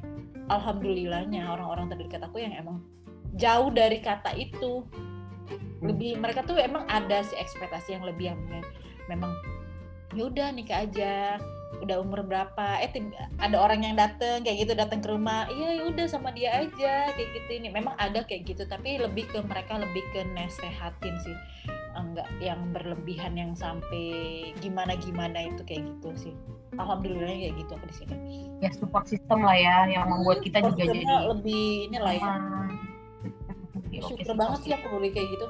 [0.51, 2.83] alhamdulillahnya orang-orang terdekat aku yang emang
[3.35, 4.85] jauh dari kata itu.
[5.83, 8.39] Lebih mereka tuh emang ada si ekspektasi yang lebih yang
[9.11, 9.35] memang
[10.15, 11.39] ya udah nikah aja.
[11.81, 12.79] Udah umur berapa?
[12.79, 12.87] Eh
[13.41, 17.11] ada orang yang dateng kayak gitu datang ke rumah iya ya udah sama dia aja.
[17.11, 18.63] Kayak gitu ini memang ada kayak gitu.
[18.63, 21.37] Tapi lebih ke mereka lebih ke nasehatin sih
[22.03, 26.33] enggak yang berlebihan yang sampai gimana gimana itu kayak gitu sih.
[26.75, 28.15] Alhamdulillah kayak gitu aku di sini.
[28.59, 31.01] Ya support system lah ya yang membuat kita juga jadi
[31.31, 32.33] lebih ini lah ya
[34.01, 35.47] syukur banget sih aku boleh kayak gitu.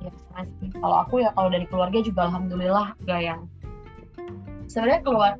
[0.00, 0.10] Ya
[0.80, 3.40] kalau aku ya kalau dari keluarga juga alhamdulillah gak yang
[4.70, 5.32] sebenarnya keluar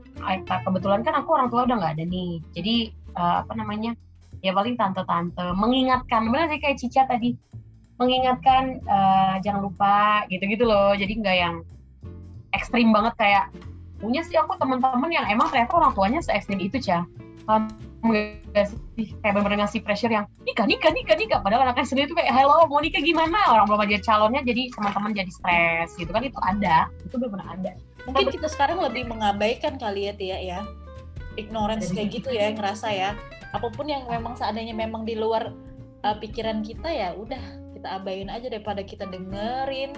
[0.46, 2.32] kebetulan kan aku orang tua udah nggak ada nih.
[2.54, 2.74] Jadi
[3.18, 3.94] uh, apa namanya
[4.40, 7.36] ya paling tante-tante mengingatkan benar sih kayak Cica tadi
[8.00, 10.96] mengingatkan uh, jangan lupa gitu-gitu loh.
[10.96, 11.54] Jadi nggak yang
[12.56, 13.44] ekstrim banget kayak
[14.00, 17.04] punya sih aku teman-teman yang emang ternyata orang tuanya se ekstrim itu cah
[18.00, 19.06] sih?
[19.20, 21.40] Kayak bener-bener ngasih pressure yang nikah nikah nikah nikah.
[21.44, 23.36] Padahal anaknya sendiri tuh kayak hello mau nikah gimana?
[23.52, 26.24] Orang belum aja calonnya jadi teman-teman jadi stres gitu kan.
[26.24, 26.88] Itu ada.
[27.04, 27.72] Itu benar-benar ada.
[28.08, 30.60] Mungkin kita sekarang lebih mengabaikan kali ya Tia ya.
[31.36, 33.10] Ignorance kayak gitu ya ngerasa ya.
[33.52, 35.52] Apa pun yang memang seadanya memang di luar
[36.06, 39.96] uh, pikiran kita ya udah kita abain aja daripada kita dengerin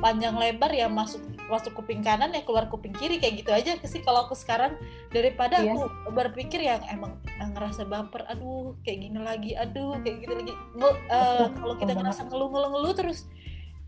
[0.00, 1.20] panjang lebar ya masuk
[1.52, 4.72] masuk kuping kanan ya keluar kuping kiri kayak gitu aja sih kalau aku sekarang
[5.12, 5.76] daripada iya.
[5.76, 5.84] aku
[6.16, 10.54] berpikir yang emang ngerasa baper aduh kayak gini lagi aduh kayak gitu lagi
[11.12, 13.28] uh, kalau kita ngerasa ngeluh ngeluh ngeluh terus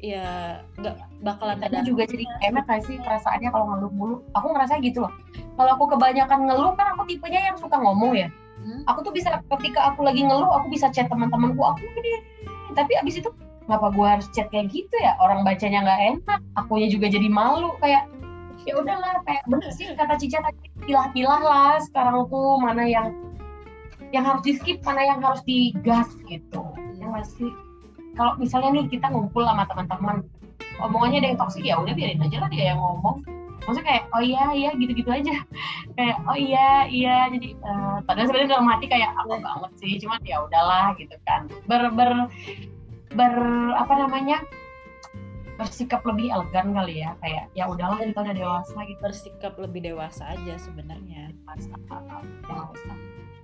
[0.02, 4.16] ya nggak bakalan ada juga jadi enak gak sih perasaannya kalau ngeluh mulu.
[4.34, 5.14] Aku ngerasa gitu loh.
[5.54, 8.26] Kalau aku kebanyakan ngeluh kan aku tipenya yang suka ngomong ya.
[8.58, 8.82] Hmm?
[8.90, 12.18] Aku tuh bisa ketika aku lagi ngeluh aku bisa chat teman-temanku aku gini.
[12.72, 13.30] Tapi abis itu
[13.64, 15.16] kenapa gue harus chat kayak gitu ya?
[15.20, 16.40] Orang bacanya nggak enak.
[16.58, 18.08] Akunya juga jadi malu kayak
[18.62, 23.10] ya udahlah kayak bener sih kata Cica tadi pilah-pilah lah sekarang tuh mana yang
[24.14, 26.62] yang harus di skip mana yang harus digas gitu
[27.00, 27.50] yang masih
[28.14, 30.22] kalau misalnya nih kita ngumpul sama teman-teman
[30.78, 33.24] omongannya ada yang toksik ya udah biarin aja lah dia yang ngomong
[33.64, 35.34] maksudnya kayak oh iya iya gitu-gitu aja.
[35.98, 40.20] Kayak oh iya iya jadi eh, padahal sebenarnya dalam hati kayak apa banget sih cuman
[40.24, 41.50] ya udahlah gitu kan.
[41.68, 42.32] Ber ber
[43.12, 43.34] ber
[43.76, 44.40] apa namanya
[45.60, 49.00] bersikap lebih elegan kali ya kayak ya udahlah kita udah dewasa gitu.
[49.04, 51.36] Bersikap lebih dewasa aja sebenarnya.
[51.44, 52.72] Masalah jangan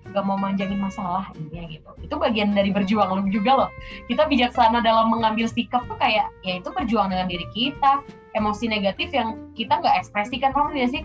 [0.08, 1.90] usah gak mau manjangin masalah intinya gitu.
[2.00, 3.70] Itu bagian dari berjuang lu juga loh.
[4.08, 8.00] Kita bijaksana dalam mengambil sikap tuh kayak ya itu berjuang dengan diri kita.
[8.32, 11.04] Emosi negatif yang kita nggak ekspresikan paham ya sih?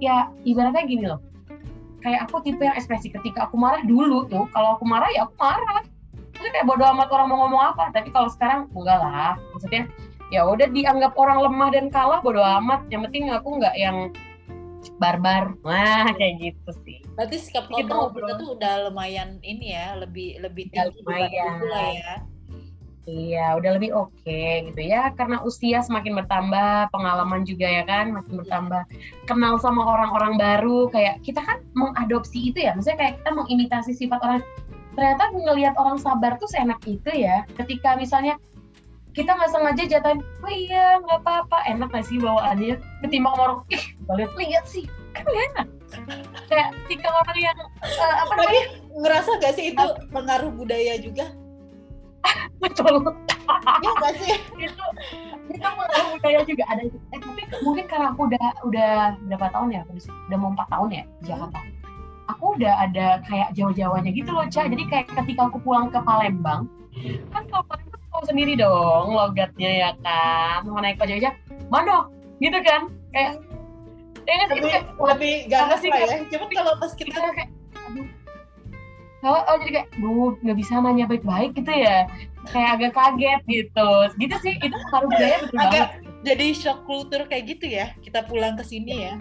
[0.00, 1.20] Ya ibaratnya gini loh.
[2.00, 5.36] Kayak aku tipe yang ekspresi ketika aku marah dulu tuh kalau aku marah ya aku
[5.40, 5.84] marah.
[6.36, 7.84] Maksudnya kayak bodo amat orang mau ngomong apa.
[7.92, 9.36] Tapi kalau sekarang enggak lah.
[9.52, 9.88] Maksudnya
[10.32, 12.84] ya udah dianggap orang lemah dan kalah bodo amat.
[12.88, 13.96] Yang penting aku nggak yang
[14.96, 18.20] barbar wah kayak gitu sih berarti sikap Kita kontrol ngobrol.
[18.24, 21.56] kita tuh udah lumayan ini ya lebih lebih tinggi lumayan.
[21.68, 22.14] lah ya
[23.08, 25.10] Iya, udah lebih oke gitu ya.
[25.18, 28.82] Karena usia semakin bertambah, pengalaman juga ya kan makin bertambah.
[29.26, 32.76] Kenal sama orang-orang baru, kayak kita kan mengadopsi itu ya.
[32.76, 34.42] Maksudnya kayak kita mengimitasi sifat orang.
[34.94, 37.42] Ternyata ngelihat orang sabar tuh seenak itu ya.
[37.58, 38.36] Ketika misalnya
[39.10, 42.78] kita nggak sengaja jatuhin, oh iya nggak apa-apa, enak nggak sih bawaannya?
[43.02, 43.84] Ketimbang orang, ih,
[44.14, 45.66] lihat lihat sih, kan enak.
[46.46, 48.46] Kayak ketika orang yang eh, apa namanya?
[48.46, 48.58] tapi
[49.00, 51.26] ngerasa gak sih itu pengaruh budaya juga
[52.62, 53.02] Betul.
[53.82, 54.84] ya gak sih itu
[55.50, 58.92] itu pengaruh budaya juga ada eh tapi mungkin karena aku udah udah
[59.26, 61.58] berapa tahun ya aku udah mau empat tahun ya di Jakarta
[62.30, 66.70] aku udah ada kayak jawa-jawanya gitu loh Ca jadi kayak ketika aku pulang ke Palembang
[67.34, 67.66] kan kalau
[68.20, 71.32] tahu sendiri dong logatnya ya kan mau naik aja?
[71.72, 72.04] Mana
[72.36, 72.92] gitu kan?
[73.16, 73.40] Kayak
[74.28, 74.44] ya?
[74.44, 76.16] Itu lebih kayak, lebih ganas sih, lah ya.
[76.28, 77.50] Cuman kalau pas kita kita kayak
[77.88, 78.06] aduh.
[79.20, 82.04] Oh, oh jadi kayak duh nggak bisa nanya baik-baik gitu ya.
[82.52, 83.90] Kayak agak kaget gitu.
[84.20, 84.54] Gitu sih.
[84.60, 85.88] Itu pengaruh budaya betul Agak- banget.
[86.20, 87.96] jadi shock kultur kayak gitu ya.
[88.04, 89.14] Kita pulang ke sini ya.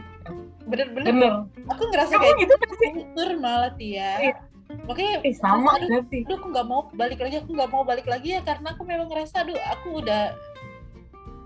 [0.67, 1.07] Bener-bener.
[1.15, 1.33] Bener.
[1.71, 4.11] Aku ngerasa kamu kayak gitu kan kultur malah Tia.
[4.19, 4.35] Iya.
[4.69, 8.05] Makanya eh, sama aduh, sih aduh aku nggak mau balik lagi aku nggak mau balik
[8.05, 10.33] lagi ya karena aku memang ngerasa aduh aku udah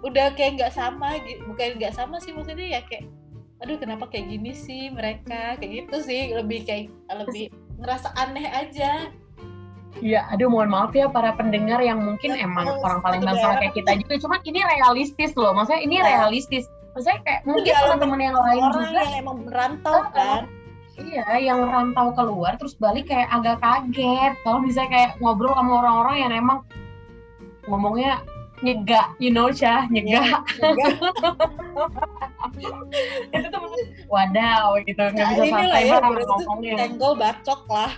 [0.03, 3.07] udah kayak nggak sama gitu bukan nggak sama sih maksudnya ya kayak
[3.63, 7.47] aduh kenapa kayak gini sih mereka kayak gitu sih lebih kayak lebih
[7.79, 9.07] ngerasa aneh aja
[10.01, 13.77] Iya, aduh mohon maaf ya para pendengar yang mungkin Ya, emang orang paling daerah kayak
[13.77, 15.53] kita juga, cuman ini realistis loh.
[15.53, 16.17] Maksudnya ini Ya.
[16.17, 16.65] realistis.
[16.97, 20.41] Maksudnya kayak mungkin teman-teman yang lain orang juga, yang emang merantau Ah, kan
[20.97, 24.33] iya, yang rantau keluar terus balik kayak agak kaget.
[24.45, 26.59] Kalau misalnya kayak ngobrol sama orang-orang yang emang
[27.65, 28.21] ngomongnya
[28.63, 29.51] nyegak, you know,
[29.91, 30.39] nyegak.
[30.61, 30.95] Enggak.
[33.33, 33.61] Itu tuh
[34.07, 36.75] wadaw gitu, nggak Nah, bisa santai ya, banget ngomongnya.
[36.79, 37.91] tenggol bacok lah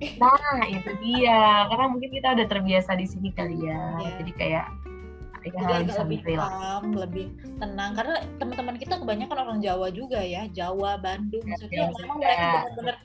[0.00, 1.68] Nah, itu dia.
[1.68, 4.00] Karena mungkin kita udah terbiasa di sini kali ya.
[4.00, 4.10] Iya.
[4.24, 4.66] Jadi kayak
[5.40, 7.26] ya jadi agak bisa lebih calm, lebih
[7.56, 12.18] tenang karena teman-teman kita kebanyakan orang Jawa juga ya, Jawa, Bandung, Ya, maksudnya Jawa memang
[12.20, 12.96] mereka benar-benar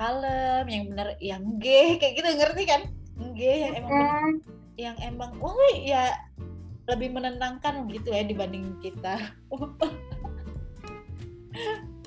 [0.00, 1.66] kalem, yang benar yang G
[2.00, 2.82] kayak gitu ngerti kan?
[3.36, 4.34] G yang emang Hmm,
[4.80, 6.16] yang emang wah ya
[6.88, 9.20] lebih menenangkan gitu ya dibanding kita.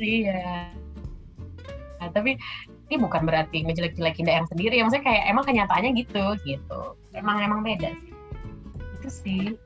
[0.02, 0.74] iya.
[2.02, 2.36] Nah, tapi
[2.92, 4.84] ini bukan berarti ngejelek-jelekin daerah sendiri ya.
[4.84, 6.82] Maksudnya kayak emang kenyataannya gitu, gitu.
[7.16, 8.13] Emang emang beda sih.
[9.04, 9.60] Itu sih.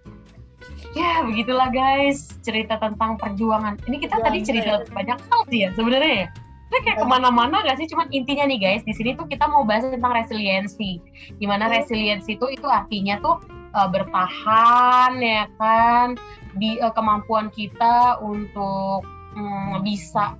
[0.91, 3.77] Ya, begitulah guys cerita tentang perjuangan.
[3.85, 4.89] Ini kita tadi Perjuangan, cerita ya.
[4.89, 6.27] banyak hal sih ya sebenarnya ya.
[6.67, 6.97] Kita kayak Banyak.
[6.99, 7.87] ke mana-mana gak sih?
[7.87, 10.99] Cuman intinya nih guys, di sini tuh kita mau bahas tentang resiliensi.
[11.37, 11.77] Di mana Hmm.
[11.79, 13.39] resiliensi itu itu artinya tuh
[13.71, 16.17] uh, bertahan ya kan
[16.57, 19.05] di uh, kemampuan kita untuk
[19.37, 20.33] mm, bisa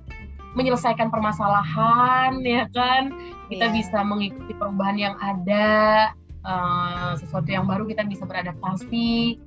[0.52, 3.14] menyelesaikan permasalahan ya kan
[3.46, 3.74] kita Iya.
[3.78, 6.10] bisa mengikuti perubahan yang ada
[6.44, 9.38] uh, sesuatu yang baru kita bisa beradaptasi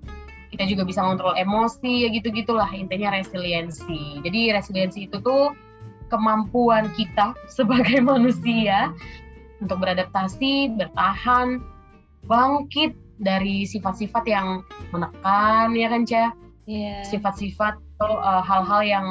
[0.52, 5.56] kita juga bisa kontrol emosi ya gitu gitulah intinya resiliensi jadi resiliensi itu tuh
[6.12, 8.92] kemampuan kita sebagai manusia
[9.64, 11.62] untuk beradaptasi bertahan
[12.26, 16.32] bangkit dari sifat-sifat yang menekan ya kan Cah
[16.70, 17.04] Iya.
[17.10, 19.06] sifat-sifat atau uh, hal-hal yang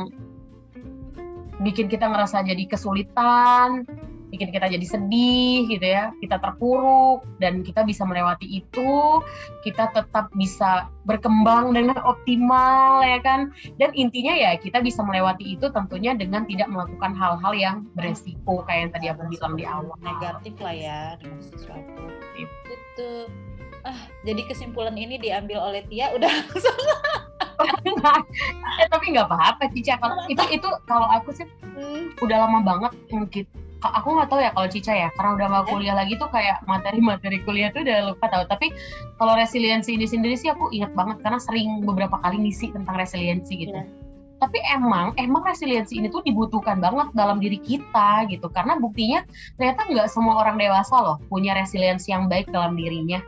[1.61, 3.85] bikin kita ngerasa jadi kesulitan
[4.31, 9.21] bikin kita jadi sedih gitu ya, kita terpuruk dan kita bisa melewati itu,
[9.67, 13.51] kita tetap bisa berkembang dengan optimal ya kan.
[13.77, 18.81] Dan intinya ya kita bisa melewati itu tentunya dengan tidak melakukan hal-hal yang beresiko kayak
[18.89, 19.95] yang tadi aku bilang di awal.
[20.01, 22.03] Negatif lah ya dengan sesuatu.
[22.39, 23.29] Itu
[23.81, 23.97] ah
[24.29, 26.29] jadi kesimpulan ini diambil oleh Tia udah
[28.81, 32.21] eh, tapi nggak apa-apa Cica kalau itu itu kalau aku sih hmm.
[32.21, 33.45] udah lama banget mungkin
[33.89, 35.73] aku nggak tahu ya kalau Cica ya karena udah nggak iya.
[35.73, 38.45] kuliah lagi tuh kayak materi-materi kuliah tuh udah lupa tahu.
[38.45, 38.67] Tapi
[39.17, 43.55] kalau resiliensi ini sendiri sih aku ingat banget karena sering beberapa kali ngisi tentang resiliensi
[43.57, 43.73] gitu.
[43.73, 43.89] Yeah.
[44.41, 48.49] tapi emang emang resiliensi ini tuh dibutuhkan banget dalam diri kita gitu.
[48.49, 49.21] Karena buktinya
[49.61, 53.21] ternyata nggak semua orang dewasa loh punya resiliensi yang baik dalam dirinya.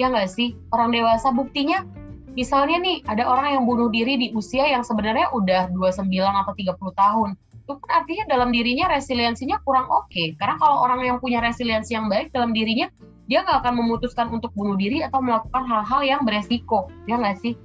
[0.00, 0.56] Ya nggak sih?
[0.72, 1.84] Orang dewasa buktinya
[2.32, 6.76] misalnya nih ada orang yang bunuh diri di usia yang sebenarnya udah 29 atau 30
[6.96, 7.28] tahun
[7.66, 10.06] itu kan artinya dalam dirinya resiliensinya kurang oke.
[10.06, 10.38] Okay.
[10.38, 12.86] karena kalau orang yang punya resiliensi yang baik dalam dirinya
[13.26, 16.86] dia nggak akan memutuskan untuk bunuh diri atau melakukan hal-hal yang beresiko.
[17.10, 17.58] Ya nggak sih?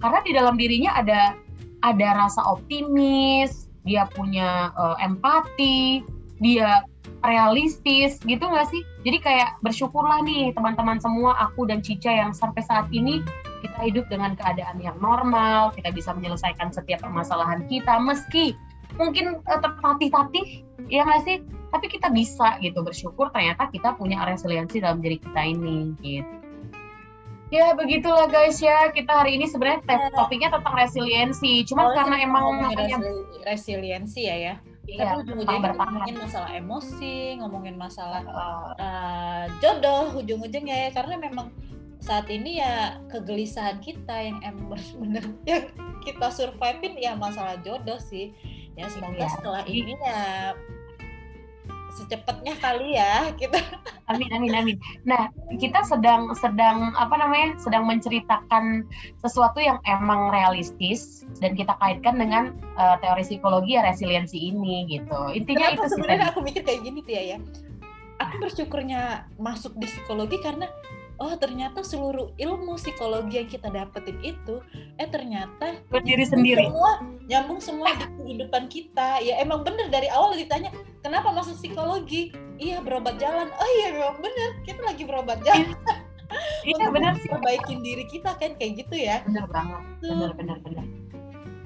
[0.00, 1.36] Karena di dalam dirinya ada
[1.84, 6.00] ada rasa optimis dia punya uh, empati
[6.40, 6.80] dia
[7.20, 8.80] realistis gitu nggak sih?
[9.04, 13.20] Jadi kayak bersyukurlah nih teman-teman semua aku dan Cica yang sampai saat ini
[13.60, 18.58] kita hidup dengan keadaan yang normal kita bisa menyelesaikan setiap permasalahan kita meski
[18.96, 21.36] mungkin uh, tertatih-tatih ya nggak sih?
[21.72, 26.34] Tapi kita bisa gitu bersyukur ternyata kita punya resiliensi dalam diri kita ini gitu.
[27.52, 30.08] Ya begitulah guys ya kita hari ini sebenarnya ya.
[30.16, 31.64] topiknya tentang resiliensi.
[31.68, 32.96] Cuma oh, karena emang namanya
[33.44, 34.54] resiliensi ya ya.
[34.82, 38.22] Iya, tapi ujung-ujungnya ngomongin masalah emosi, ngomongin masalah
[38.80, 40.90] uh, jodoh ujung-ujungnya ya.
[40.96, 41.54] Karena memang
[42.02, 45.70] saat ini ya kegelisahan kita yang emang benar yang
[46.02, 48.34] kita survivein ya masalah jodoh sih
[48.76, 49.28] ya semoga ya.
[49.28, 50.56] setelah ini ya
[51.92, 53.60] secepatnya kali ya kita.
[54.08, 54.76] Amin amin amin.
[55.04, 55.28] Nah
[55.60, 58.88] kita sedang sedang apa namanya sedang menceritakan
[59.20, 65.36] sesuatu yang emang realistis dan kita kaitkan dengan uh, teori psikologi ya resiliensi ini gitu.
[65.36, 67.38] Intinya Kenapa itu sebenarnya aku mikir kayak gini Tia ya?
[68.20, 70.70] Aku bersyukurnya masuk di psikologi karena
[71.22, 74.58] oh ternyata seluruh ilmu psikologi yang kita dapetin itu
[74.98, 76.66] eh ternyata berdiri sendiri.
[76.66, 76.92] semua
[77.30, 79.22] nyambung semua di kehidupan kita.
[79.22, 80.74] Ya emang bener dari awal ditanya
[81.06, 82.34] kenapa masuk psikologi?
[82.58, 83.46] Iya berobat jalan.
[83.54, 85.70] Oh iya memang bener kita lagi berobat jalan.
[86.64, 87.28] Iya benar sih.
[87.28, 89.22] perbaikin diri kita kan kayak gitu ya.
[89.28, 91.01] Bener banget bener bener bener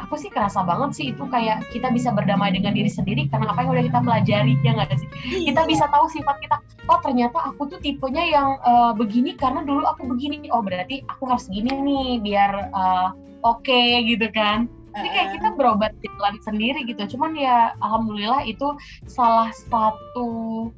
[0.07, 3.67] aku sih kerasa banget sih itu kayak kita bisa berdamai dengan diri sendiri karena apa
[3.67, 5.09] yang udah kita pelajari ya nggak sih?
[5.27, 5.53] Iya.
[5.53, 9.83] kita bisa tahu sifat kita oh ternyata aku tuh tipenya yang uh, begini karena dulu
[9.85, 10.47] aku begini.
[10.55, 13.11] Oh berarti aku harus gini nih biar uh,
[13.43, 14.71] oke okay, gitu kan?
[14.97, 17.05] Jadi kayak kita berobat jalan sendiri gitu.
[17.17, 18.73] Cuman ya alhamdulillah itu
[19.05, 20.73] salah satu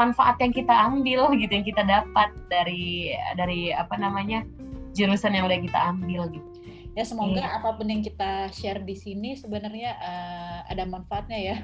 [0.00, 4.48] manfaat yang kita ambil gitu yang kita dapat dari dari apa namanya
[4.96, 6.49] jurusan yang udah kita ambil gitu
[6.98, 7.56] ya semoga hmm.
[7.62, 11.56] apa pun yang kita share di sini sebenarnya uh, ada manfaatnya ya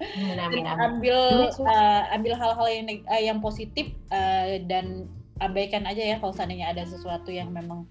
[0.00, 0.80] amin, amin, amin.
[0.80, 1.18] ambil
[1.62, 5.06] uh, ambil hal-hal yang uh, yang positif uh, dan
[5.40, 7.88] abaikan aja ya kalau seandainya ada sesuatu yang memang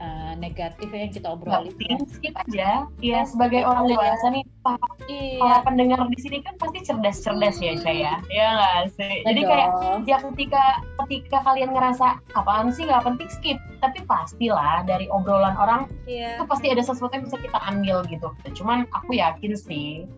[0.00, 1.70] uh, negatif ya yang kita obrolin.
[1.78, 1.96] Ya.
[2.10, 2.70] skip aja.
[2.98, 5.38] Ya sebagai orang dewasa nih, para, iya.
[5.38, 8.18] para pendengar di sini kan pasti cerdas-cerdas ya, Caya.
[8.26, 9.14] Ya ya nggak sih.
[9.22, 9.68] Jadi kayak
[10.08, 10.64] ya ketika
[11.06, 16.40] ketika kalian ngerasa apaan sih nggak penting skip, tapi pastilah dari obrolan orang iya.
[16.40, 18.32] itu pasti ada sesuatu yang bisa kita ambil gitu.
[18.56, 20.08] Cuman aku yakin sih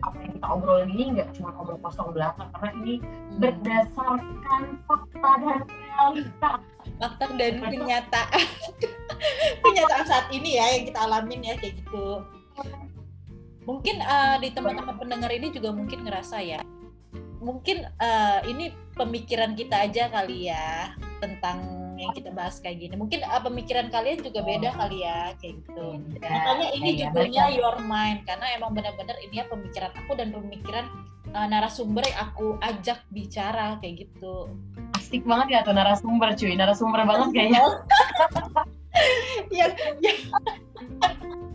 [0.00, 3.36] apa yang kita obrolin ini nggak cuma ngobrol kosong belakang karena ini hmm.
[3.36, 6.52] berdasarkan fakta dan realita
[7.00, 8.44] fakta dan kenyataan
[9.64, 12.20] kenyataan saat ini ya yang kita alamin ya kayak gitu
[13.64, 16.60] mungkin uh, di teman-teman pendengar ini juga mungkin ngerasa ya
[17.40, 20.92] mungkin uh, ini pemikiran kita aja kali ya
[21.24, 22.94] tentang yang kita bahas kayak gini.
[22.96, 24.74] Mungkin uh, pemikiran kalian juga beda oh.
[24.80, 25.86] kali ya kayak gitu.
[26.16, 30.12] Ya, Makanya ini ya, judulnya ya, Your Mind karena emang benar-benar ini ya pemikiran aku
[30.16, 30.88] dan pemikiran
[31.36, 34.48] uh, narasumber yang aku ajak bicara kayak gitu.
[35.10, 37.66] Asik banget ya tuh narasumber cuy, narasumber banget kayaknya.
[39.50, 39.66] ya,
[40.06, 40.14] ya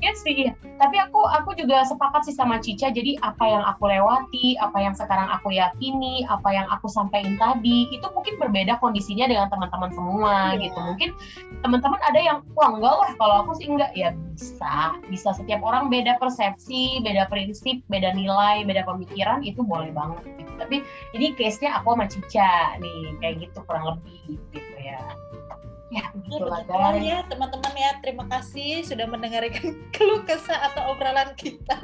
[0.05, 0.53] ya sih.
[0.77, 2.93] Tapi aku aku juga sepakat sih sama Cica.
[2.93, 7.89] Jadi apa yang aku lewati apa yang sekarang aku yakini apa yang aku sampaikan tadi
[7.89, 10.69] itu mungkin berbeda kondisinya dengan teman-teman semua yeah.
[10.69, 10.77] gitu.
[10.77, 11.09] Mungkin
[11.65, 13.91] teman-teman ada yang wah enggak lah kalau aku sih enggak.
[13.97, 19.89] Ya bisa bisa setiap orang beda persepsi beda prinsip beda nilai beda pemikiran itu boleh
[19.89, 20.51] banget gitu.
[20.61, 20.77] Tapi
[21.17, 25.01] ini case nya aku sama Cica nih kayak gitu kurang lebih gitu ya
[25.85, 26.97] Ya, Ya, gitu guys.
[26.99, 31.77] ya teman-teman ya terima kasih sudah mendengarkan keluh kesah atau obrolan kita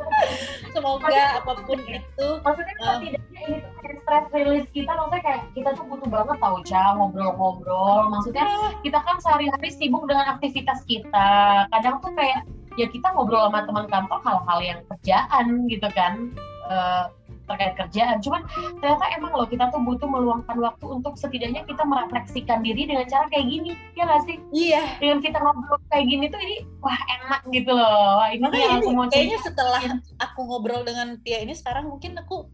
[0.74, 2.96] semoga apa pun itu Maksudnya Ah.
[2.96, 6.82] setidaknya ini tuh kayak stress release kita, maksudnya kayak kita tuh butuh banget tau, Ca,
[6.94, 8.00] ngobrol-ngobrol.
[8.10, 8.46] Maksudnya
[8.80, 11.28] kita kan sehari-hari sibuk dengan aktivitas kita.
[11.68, 16.32] Kadang tuh kayak ya kita ngobrol sama teman kantor hal-hal yang kerjaan gitu kan.
[16.64, 17.04] Eh,
[17.44, 18.18] terkait kerjaan.
[18.24, 18.42] Cuman
[18.80, 23.26] ternyata emang loh kita tuh butuh meluangkan waktu untuk setidaknya kita merefleksikan diri dengan cara
[23.28, 23.72] kayak gini.
[23.94, 24.36] Ya nggak sih?
[24.54, 28.20] iya Dengan kita ngobrol kayak gini tuh ini wah enak gitu loh.
[28.20, 29.48] Wah, ini yang aku mau kayaknya cerita.
[29.52, 29.82] setelah
[30.20, 32.48] aku ngobrol dengan Tia ini sekarang mungkin aku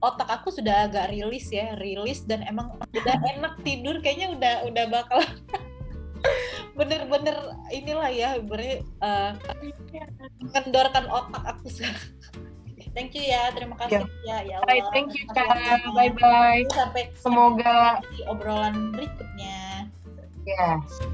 [0.00, 4.84] otak aku sudah agak rilis ya rilis dan emang udah enak tidur kayaknya udah udah
[4.88, 5.18] bakal
[6.78, 7.36] bener-bener
[7.72, 9.32] inilah ya bener eh,
[10.42, 12.15] mengendorkan otak aku sekarang
[12.96, 15.52] thank you ya terima kasih ya ya Allah Alright, thank you Kak.
[15.92, 16.64] Bye bye.
[16.72, 19.92] sampai Semoga di obrolan berikutnya
[20.48, 21.04] yes.